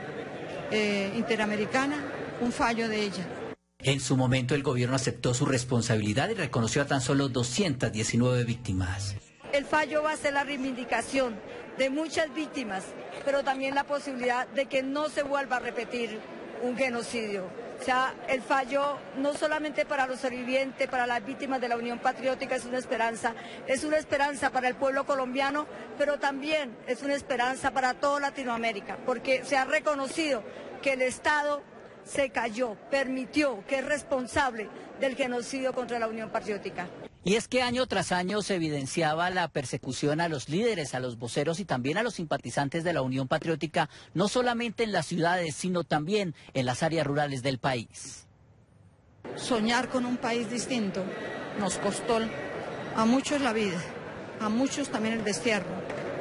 eh, 0.72 1.14
Interamericana 1.16 1.96
un 2.42 2.52
fallo 2.52 2.90
de 2.90 3.02
ella. 3.02 3.41
En 3.84 4.00
su 4.00 4.16
momento 4.16 4.54
el 4.54 4.62
gobierno 4.62 4.96
aceptó 4.96 5.34
su 5.34 5.46
responsabilidad 5.48 6.30
y 6.30 6.36
reconoció 6.36 6.84
a 6.84 6.86
tan 6.86 7.02
solo 7.02 7.30
219 7.30 8.44
víctimas. 8.44 9.16
El 9.52 9.66
fallo 9.66 10.04
va 10.04 10.12
a 10.12 10.18
ser 10.18 10.34
la 10.34 10.44
reivindicación 10.44 11.36
de 11.80 11.90
muchas 11.90 12.32
víctimas, 12.34 12.84
pero 13.26 13.44
también 13.44 13.74
la 13.74 13.86
posibilidad 13.86 14.48
de 14.48 14.68
que 14.68 14.84
no 14.84 15.10
se 15.10 15.24
vuelva 15.24 15.56
a 15.56 15.60
repetir 15.60 16.20
un 16.62 16.78
genocidio. 16.78 17.48
O 17.80 17.84
sea, 17.84 18.14
el 18.28 18.44
fallo 18.44 19.00
no 19.18 19.34
solamente 19.34 19.88
para 19.88 20.06
los 20.06 20.20
sobrevivientes, 20.20 20.88
para 20.88 21.08
las 21.08 21.26
víctimas 21.26 21.60
de 21.60 21.68
la 21.68 21.78
Unión 21.78 21.98
Patriótica 21.98 22.56
es 22.56 22.66
una 22.66 22.78
esperanza, 22.78 23.34
es 23.66 23.84
una 23.84 23.98
esperanza 23.98 24.52
para 24.52 24.68
el 24.68 24.76
pueblo 24.76 25.08
colombiano, 25.08 25.66
pero 25.98 26.20
también 26.20 26.78
es 26.86 27.02
una 27.02 27.16
esperanza 27.16 27.72
para 27.72 27.96
toda 27.96 28.20
Latinoamérica, 28.20 29.00
porque 29.08 29.44
se 29.44 29.58
ha 29.58 29.66
reconocido 29.66 30.44
que 30.84 30.94
el 30.94 31.02
Estado 31.02 31.64
se 32.06 32.30
cayó, 32.30 32.76
permitió, 32.90 33.64
que 33.68 33.80
es 33.80 33.86
responsable 33.86 34.70
del 35.00 35.16
genocidio 35.16 35.74
contra 35.74 36.00
la 36.00 36.08
Unión 36.08 36.30
Patriótica. 36.30 36.88
Y 37.24 37.36
es 37.36 37.48
que 37.48 37.62
año 37.62 37.86
tras 37.86 38.12
año 38.12 38.42
se 38.42 38.56
evidenciaba 38.56 39.30
la 39.30 39.48
persecución 39.48 40.22
a 40.22 40.28
los 40.28 40.50
líderes, 40.50 40.96
a 40.96 41.00
los 41.00 41.20
voceros 41.20 41.60
y 41.60 41.66
también 41.66 41.98
a 41.98 42.04
los 42.04 42.16
simpatizantes 42.16 42.84
de 42.84 42.94
la 42.94 43.04
Unión 43.04 43.28
Patriótica, 43.28 43.90
no 44.16 44.28
solamente 44.28 44.84
en 44.84 44.92
las 44.92 45.06
ciudades, 45.06 45.56
sino 45.56 45.84
también 45.84 46.34
en 46.56 46.66
las 46.66 46.82
áreas 46.82 47.06
rurales 47.06 47.44
del 47.44 47.60
país. 47.60 48.26
Soñar 49.36 49.90
con 49.90 50.06
un 50.06 50.18
país 50.18 50.50
distinto 50.50 51.04
nos 51.60 51.78
costó 51.78 52.20
a 52.96 53.06
muchos 53.06 53.40
la 53.42 53.54
vida, 53.54 53.80
a 54.40 54.50
muchos 54.50 54.90
también 54.90 55.14
el 55.14 55.24
destierro, 55.24 55.70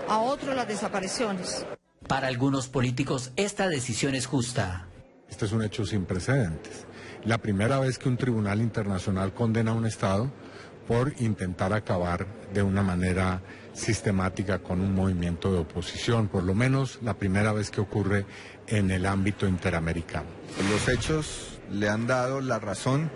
a 0.06 0.20
otros 0.20 0.54
las 0.54 0.68
desapariciones. 0.68 1.64
Para 2.06 2.26
algunos 2.26 2.68
políticos 2.68 3.32
esta 3.36 3.68
decisión 3.68 4.14
es 4.14 4.26
justa. 4.26 4.89
Este 5.30 5.46
es 5.46 5.52
un 5.52 5.62
hecho 5.62 5.86
sin 5.86 6.04
precedentes. 6.04 6.84
La 7.24 7.38
primera 7.38 7.78
vez 7.78 7.98
que 7.98 8.08
un 8.08 8.16
tribunal 8.16 8.60
internacional 8.60 9.32
condena 9.32 9.70
a 9.70 9.74
un 9.74 9.86
Estado 9.86 10.30
por 10.88 11.14
intentar 11.20 11.72
acabar 11.72 12.26
de 12.52 12.62
una 12.62 12.82
manera 12.82 13.40
sistemática 13.72 14.58
con 14.58 14.80
un 14.80 14.94
movimiento 14.94 15.52
de 15.52 15.60
oposición, 15.60 16.28
por 16.28 16.42
lo 16.42 16.54
menos 16.54 16.98
la 17.02 17.14
primera 17.14 17.52
vez 17.52 17.70
que 17.70 17.80
ocurre 17.80 18.26
en 18.66 18.90
el 18.90 19.06
ámbito 19.06 19.46
interamericano. 19.46 20.28
Los 20.70 20.88
hechos 20.88 21.60
le 21.70 21.88
han 21.88 22.06
dado 22.06 22.40
la 22.40 22.58
razón 22.58 23.10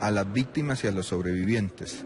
a 0.00 0.10
las 0.10 0.30
víctimas 0.30 0.84
y 0.84 0.88
a 0.88 0.92
los 0.92 1.06
sobrevivientes, 1.06 2.04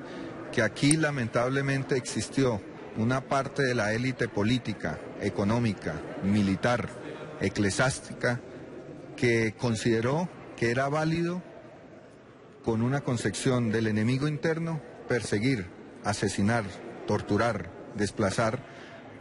que 0.52 0.62
aquí 0.62 0.96
lamentablemente 0.96 1.96
existió 1.96 2.60
una 2.96 3.20
parte 3.20 3.62
de 3.62 3.74
la 3.74 3.92
élite 3.92 4.28
política, 4.28 4.98
económica, 5.20 5.94
militar, 6.22 6.88
eclesiástica, 7.40 8.40
que 9.18 9.54
consideró 9.58 10.28
que 10.56 10.70
era 10.70 10.88
válido, 10.88 11.42
con 12.64 12.82
una 12.82 13.00
concepción 13.00 13.70
del 13.70 13.86
enemigo 13.86 14.28
interno, 14.28 14.80
perseguir, 15.08 15.66
asesinar, 16.04 16.64
torturar, 17.06 17.70
desplazar 17.94 18.62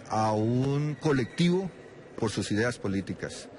a 0.10 0.32
un 0.34 0.96
colectivo 0.96 1.70
por 2.18 2.30
sus 2.32 2.52
ideas 2.52 2.78
políticas. 2.78 3.50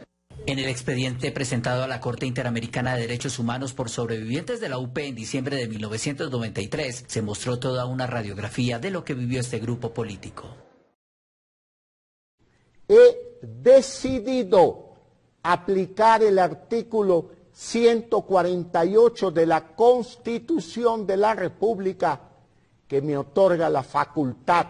En 0.46 0.58
el 0.58 0.68
expediente 0.68 1.30
presentado 1.32 1.82
a 1.84 1.88
la 1.88 2.00
Corte 2.00 2.24
Interamericana 2.24 2.94
de 2.94 3.02
Derechos 3.02 3.38
Humanos 3.38 3.74
por 3.74 3.90
sobrevivientes 3.90 4.60
de 4.60 4.68
la 4.68 4.78
UP 4.78 4.96
en 4.98 5.14
diciembre 5.14 5.56
de 5.56 5.68
1993, 5.68 7.04
se 7.06 7.22
mostró 7.22 7.58
toda 7.58 7.84
una 7.86 8.06
radiografía 8.06 8.78
de 8.78 8.90
lo 8.90 9.04
que 9.04 9.14
vivió 9.14 9.40
este 9.40 9.58
grupo 9.58 9.92
político. 9.92 10.56
He 12.88 13.38
decidido 13.42 14.87
aplicar 15.42 16.22
el 16.22 16.38
artículo 16.38 17.30
148 17.52 19.30
de 19.30 19.46
la 19.46 19.74
Constitución 19.74 21.06
de 21.06 21.16
la 21.16 21.34
República 21.34 22.20
que 22.86 23.02
me 23.02 23.16
otorga 23.16 23.68
la 23.68 23.82
facultad 23.82 24.66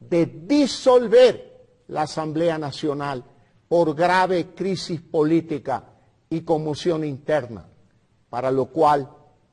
de 0.00 0.26
disolver 0.26 1.50
la 1.88 2.02
Asamblea 2.02 2.58
Nacional 2.58 3.24
por 3.68 3.94
grave 3.94 4.54
crisis 4.54 5.00
política 5.00 5.84
y 6.28 6.40
conmoción 6.40 7.04
interna, 7.04 7.66
para 8.28 8.50
lo 8.50 8.66
cual 8.66 9.08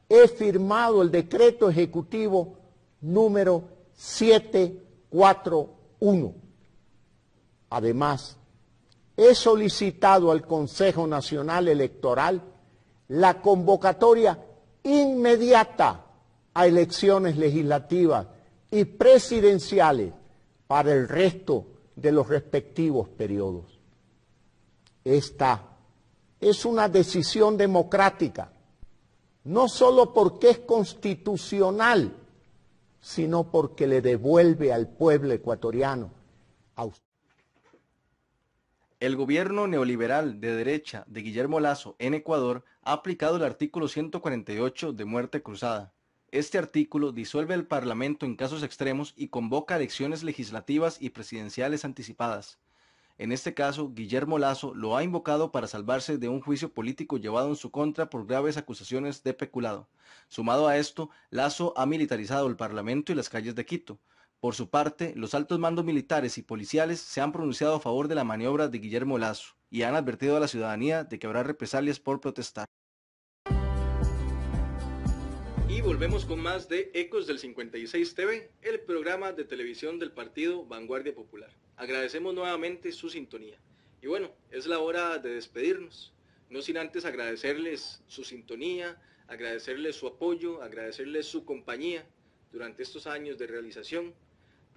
he 0.09 0.27
firmado 0.27 1.01
el 1.01 1.09
decreto 1.11 1.69
ejecutivo 1.69 2.57
número 3.01 3.63
741. 3.95 6.33
Además, 7.69 8.37
he 9.17 9.33
solicitado 9.33 10.31
al 10.31 10.45
Consejo 10.45 11.07
Nacional 11.07 11.67
Electoral 11.67 12.39
la 13.09 13.41
convocatoria 13.41 14.39
inmediata 14.83 16.05
a 16.53 16.67
elecciones 16.67 17.35
legislativas 17.35 18.27
y 18.69 18.85
presidenciales 18.85 20.13
para 20.67 20.93
el 20.93 21.07
resto 21.07 21.65
de 21.95 22.11
los 22.11 22.27
respectivos 22.27 23.09
periodos. 23.09 23.79
Esta 25.03 25.63
es 26.39 26.63
una 26.65 26.87
decisión 26.87 27.57
democrática, 27.57 28.51
no 29.45 29.67
solo 29.67 30.13
porque 30.13 30.51
es 30.51 30.59
constitucional, 30.59 32.13
sino 33.01 33.49
porque 33.49 33.87
le 33.87 34.01
devuelve 34.01 34.71
al 34.71 34.87
pueblo 34.87 35.33
ecuatoriano 35.33 36.11
El 38.99 39.15
gobierno 39.15 39.67
neoliberal 39.67 40.41
de 40.41 40.55
derecha 40.55 41.03
de 41.05 41.21
Guillermo 41.21 41.59
Lazo 41.59 41.95
en 41.99 42.15
Ecuador 42.15 42.65
ha 42.81 42.93
aplicado 42.93 43.35
el 43.35 43.43
artículo 43.43 43.87
148 43.87 44.91
de 44.91 45.05
muerte 45.05 45.43
cruzada. 45.43 45.93
Este 46.31 46.57
artículo 46.57 47.11
disuelve 47.11 47.53
el 47.53 47.67
Parlamento 47.67 48.25
en 48.25 48.35
casos 48.35 48.63
extremos 48.63 49.13
y 49.15 49.27
convoca 49.27 49.75
elecciones 49.75 50.23
legislativas 50.23 50.99
y 50.99 51.11
presidenciales 51.11 51.85
anticipadas. 51.85 52.57
En 53.19 53.31
este 53.31 53.53
caso, 53.53 53.91
Guillermo 53.93 54.39
Lazo 54.39 54.73
lo 54.73 54.97
ha 54.97 55.03
invocado 55.03 55.51
para 55.51 55.67
salvarse 55.67 56.17
de 56.17 56.29
un 56.29 56.41
juicio 56.41 56.73
político 56.73 57.17
llevado 57.17 57.49
en 57.49 57.55
su 57.55 57.69
contra 57.69 58.09
por 58.09 58.25
graves 58.25 58.57
acusaciones 58.57 59.21
de 59.21 59.35
peculado. 59.35 59.87
Sumado 60.27 60.67
a 60.67 60.75
esto, 60.77 61.11
Lazo 61.29 61.71
ha 61.77 61.85
militarizado 61.85 62.47
el 62.47 62.55
Parlamento 62.55 63.11
y 63.11 63.15
las 63.15 63.29
calles 63.29 63.53
de 63.53 63.63
Quito. 63.63 63.99
Por 64.39 64.53
su 64.53 64.69
parte, 64.69 65.13
los 65.15 65.33
altos 65.33 65.57
mandos 65.57 65.83
militares 65.83 66.37
y 66.37 66.43
policiales 66.43 66.99
se 66.99 67.21
han 67.21 67.31
pronunciado 67.31 67.73
a 67.73 67.79
favor 67.79 68.07
de 68.07 68.13
la 68.13 68.23
maniobra 68.23 68.67
de 68.67 68.77
Guillermo 68.77 69.17
Lazo 69.17 69.55
y 69.71 69.81
han 69.81 69.95
advertido 69.95 70.37
a 70.37 70.39
la 70.39 70.47
ciudadanía 70.47 71.03
de 71.03 71.17
que 71.17 71.25
habrá 71.25 71.41
represalias 71.41 71.99
por 71.99 72.21
protestar. 72.21 72.67
Y 75.67 75.81
volvemos 75.81 76.23
con 76.25 76.39
más 76.39 76.69
de 76.69 76.91
Ecos 76.93 77.25
del 77.25 77.39
56 77.39 78.13
TV, 78.13 78.51
el 78.61 78.79
programa 78.81 79.31
de 79.31 79.43
televisión 79.43 79.97
del 79.97 80.11
partido 80.11 80.63
Vanguardia 80.67 81.15
Popular. 81.15 81.49
Agradecemos 81.75 82.35
nuevamente 82.35 82.91
su 82.91 83.09
sintonía. 83.09 83.59
Y 84.03 84.07
bueno, 84.07 84.29
es 84.51 84.67
la 84.67 84.77
hora 84.77 85.17
de 85.17 85.31
despedirnos, 85.31 86.13
no 86.51 86.61
sin 86.61 86.77
antes 86.77 87.05
agradecerles 87.05 88.03
su 88.05 88.23
sintonía, 88.23 89.01
agradecerles 89.27 89.95
su 89.95 90.05
apoyo, 90.05 90.61
agradecerles 90.61 91.25
su 91.25 91.43
compañía 91.43 92.05
durante 92.51 92.83
estos 92.83 93.07
años 93.07 93.39
de 93.39 93.47
realización 93.47 94.13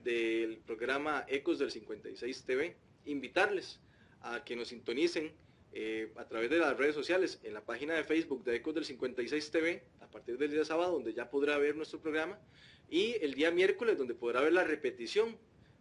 del 0.04 0.58
programa 0.58 1.24
Ecos 1.28 1.58
del 1.58 1.70
56 1.70 2.44
TV, 2.44 2.76
invitarles 3.04 3.80
a 4.22 4.44
que 4.44 4.56
nos 4.56 4.68
sintonicen 4.68 5.32
eh, 5.72 6.12
a 6.16 6.26
través 6.26 6.50
de 6.50 6.58
las 6.58 6.76
redes 6.76 6.94
sociales, 6.94 7.40
en 7.42 7.54
la 7.54 7.64
página 7.64 7.94
de 7.94 8.04
Facebook 8.04 8.42
de 8.44 8.56
Ecos 8.56 8.74
del 8.74 8.84
56 8.84 9.50
TV, 9.50 9.84
a 10.00 10.06
partir 10.08 10.36
del 10.36 10.50
día 10.50 10.64
sábado, 10.64 10.92
donde 10.92 11.12
ya 11.12 11.30
podrá 11.30 11.58
ver 11.58 11.76
nuestro 11.76 12.00
programa, 12.00 12.38
y 12.88 13.14
el 13.20 13.34
día 13.34 13.50
miércoles, 13.50 13.96
donde 13.96 14.14
podrá 14.14 14.40
ver 14.40 14.52
la 14.52 14.64
repetición 14.64 15.36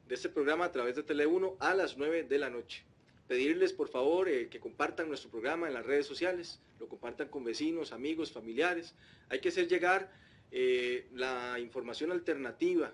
de 0.07 0.15
este 0.15 0.29
programa 0.29 0.65
a 0.65 0.71
través 0.71 0.95
de 0.95 1.03
Tele 1.03 1.25
1 1.25 1.57
a 1.59 1.73
las 1.73 1.97
9 1.97 2.23
de 2.23 2.37
la 2.37 2.49
noche. 2.49 2.83
Pedirles, 3.27 3.73
por 3.73 3.89
favor, 3.89 4.27
eh, 4.27 4.47
que 4.49 4.59
compartan 4.59 5.07
nuestro 5.07 5.29
programa 5.29 5.67
en 5.67 5.73
las 5.73 5.85
redes 5.85 6.05
sociales, 6.05 6.59
lo 6.79 6.87
compartan 6.87 7.29
con 7.29 7.43
vecinos, 7.43 7.91
amigos, 7.91 8.31
familiares. 8.31 8.95
Hay 9.29 9.39
que 9.39 9.49
hacer 9.49 9.67
llegar 9.67 10.11
eh, 10.51 11.07
la 11.13 11.59
información 11.59 12.11
alternativa 12.11 12.93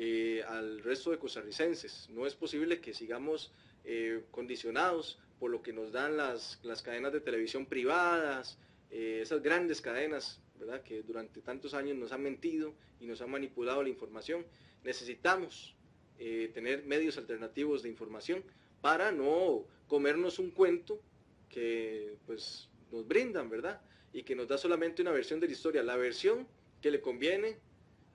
eh, 0.00 0.44
al 0.46 0.80
resto 0.84 1.10
de 1.10 1.18
costarricenses. 1.18 2.08
No 2.10 2.24
es 2.24 2.36
posible 2.36 2.80
que 2.80 2.94
sigamos 2.94 3.50
eh, 3.84 4.22
condicionados 4.30 5.18
por 5.40 5.50
lo 5.50 5.60
que 5.60 5.72
nos 5.72 5.90
dan 5.90 6.16
las, 6.16 6.60
cadenas 6.84 7.12
de 7.12 7.20
televisión 7.20 7.66
privadas, 7.66 8.60
eh, 8.92 9.18
esas 9.20 9.42
grandes 9.42 9.80
cadenas, 9.80 10.40
¿verdad? 10.56 10.84
que 10.84 11.02
durante 11.02 11.40
tantos 11.40 11.74
años 11.74 11.96
nos 11.96 12.12
han 12.12 12.22
mentido 12.22 12.74
y 13.00 13.06
nos 13.06 13.20
han 13.22 13.30
manipulado 13.32 13.82
la 13.82 13.88
información. 13.88 14.46
Necesitamos 14.84 15.74
tener 16.16 16.84
medios 16.84 17.16
alternativos 17.16 17.84
de 17.84 17.88
información 17.88 18.42
para 18.80 19.12
no 19.12 19.64
comernos 19.86 20.40
un 20.40 20.50
cuento 20.50 21.00
que 21.48 22.16
pues, 22.26 22.68
nos 22.90 23.06
brindan, 23.06 23.48
¿verdad? 23.48 23.80
Y 24.12 24.24
que 24.24 24.34
nos 24.34 24.48
da 24.48 24.58
solamente 24.58 25.02
una 25.02 25.12
versión 25.12 25.38
de 25.38 25.46
la 25.46 25.52
historia, 25.52 25.82
la 25.84 25.96
versión 25.96 26.48
que 26.80 26.90
le 26.90 27.00
conviene 27.00 27.58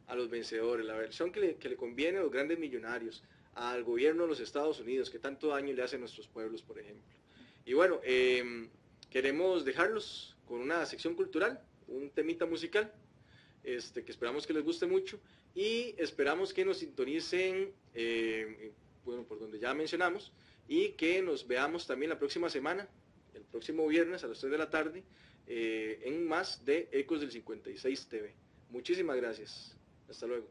a 0.07 0.15
los 0.15 0.29
vencedores, 0.29 0.85
la 0.85 0.95
versión 0.95 1.31
que 1.31 1.39
le, 1.39 1.75
conviene 1.75 2.19
a 2.19 2.21
los 2.21 2.31
grandes 2.31 2.59
millonarios, 2.59 3.23
al 3.53 3.83
gobierno 3.83 4.23
de 4.23 4.29
los 4.29 4.39
Estados 4.39 4.79
Unidos, 4.79 5.09
que 5.09 5.19
tanto 5.19 5.49
daño 5.49 5.73
le 5.73 5.83
hace 5.83 5.95
a 5.95 5.99
nuestros 5.99 6.27
pueblos, 6.27 6.61
por 6.61 6.79
ejemplo. 6.79 7.03
Y 7.65 7.73
bueno, 7.73 7.99
em, 8.03 8.69
queremos 9.09 9.63
dejarlos 9.63 10.35
con 10.47 10.59
una 10.59 10.85
sección 10.85 11.15
cultural, 11.15 11.61
un 11.87 12.09
temita 12.09 12.45
musical, 12.45 12.91
este, 13.63 14.03
que 14.03 14.11
esperamos 14.11 14.45
que 14.45 14.53
les 14.53 14.63
guste 14.63 14.85
mucho 14.85 15.19
y 15.55 15.95
esperamos 15.97 16.53
que 16.53 16.65
nos 16.65 16.77
sintonicen, 16.77 17.71
em, 17.93 18.71
bueno, 19.05 19.23
por 19.23 19.39
donde 19.39 19.59
ya 19.59 19.73
mencionamos, 19.73 20.33
y 20.67 20.89
que 20.89 21.21
nos 21.21 21.47
veamos 21.47 21.85
también 21.85 22.09
la 22.09 22.19
próxima 22.19 22.49
semana, 22.49 22.87
el 23.33 23.43
próximo 23.43 23.87
viernes 23.87 24.23
a 24.23 24.27
las 24.27 24.39
3 24.39 24.51
de 24.51 24.57
la 24.57 24.69
tarde, 24.69 25.03
eh, 25.47 26.01
en 26.03 26.25
más 26.25 26.63
de 26.65 26.89
Ecos 26.91 27.19
del 27.19 27.31
56 27.31 28.07
TV. 28.07 28.33
Muchísimas 28.69 29.17
gracias. 29.17 29.75
Hasta 30.09 30.27
luego. 30.27 30.47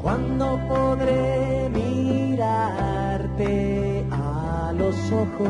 ¿Cuándo 0.00 0.58
podré 0.68 1.68
mirarte 1.68 3.52
a 4.10 4.72
los 4.74 4.96
ojos? 5.12 5.48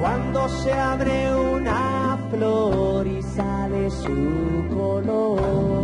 Cuando 0.00 0.48
se 0.48 0.72
abre 0.72 1.34
una 1.34 2.16
flor 2.30 3.06
y 3.06 3.22
sale 3.22 3.90
su 3.90 4.64
color. 4.74 5.77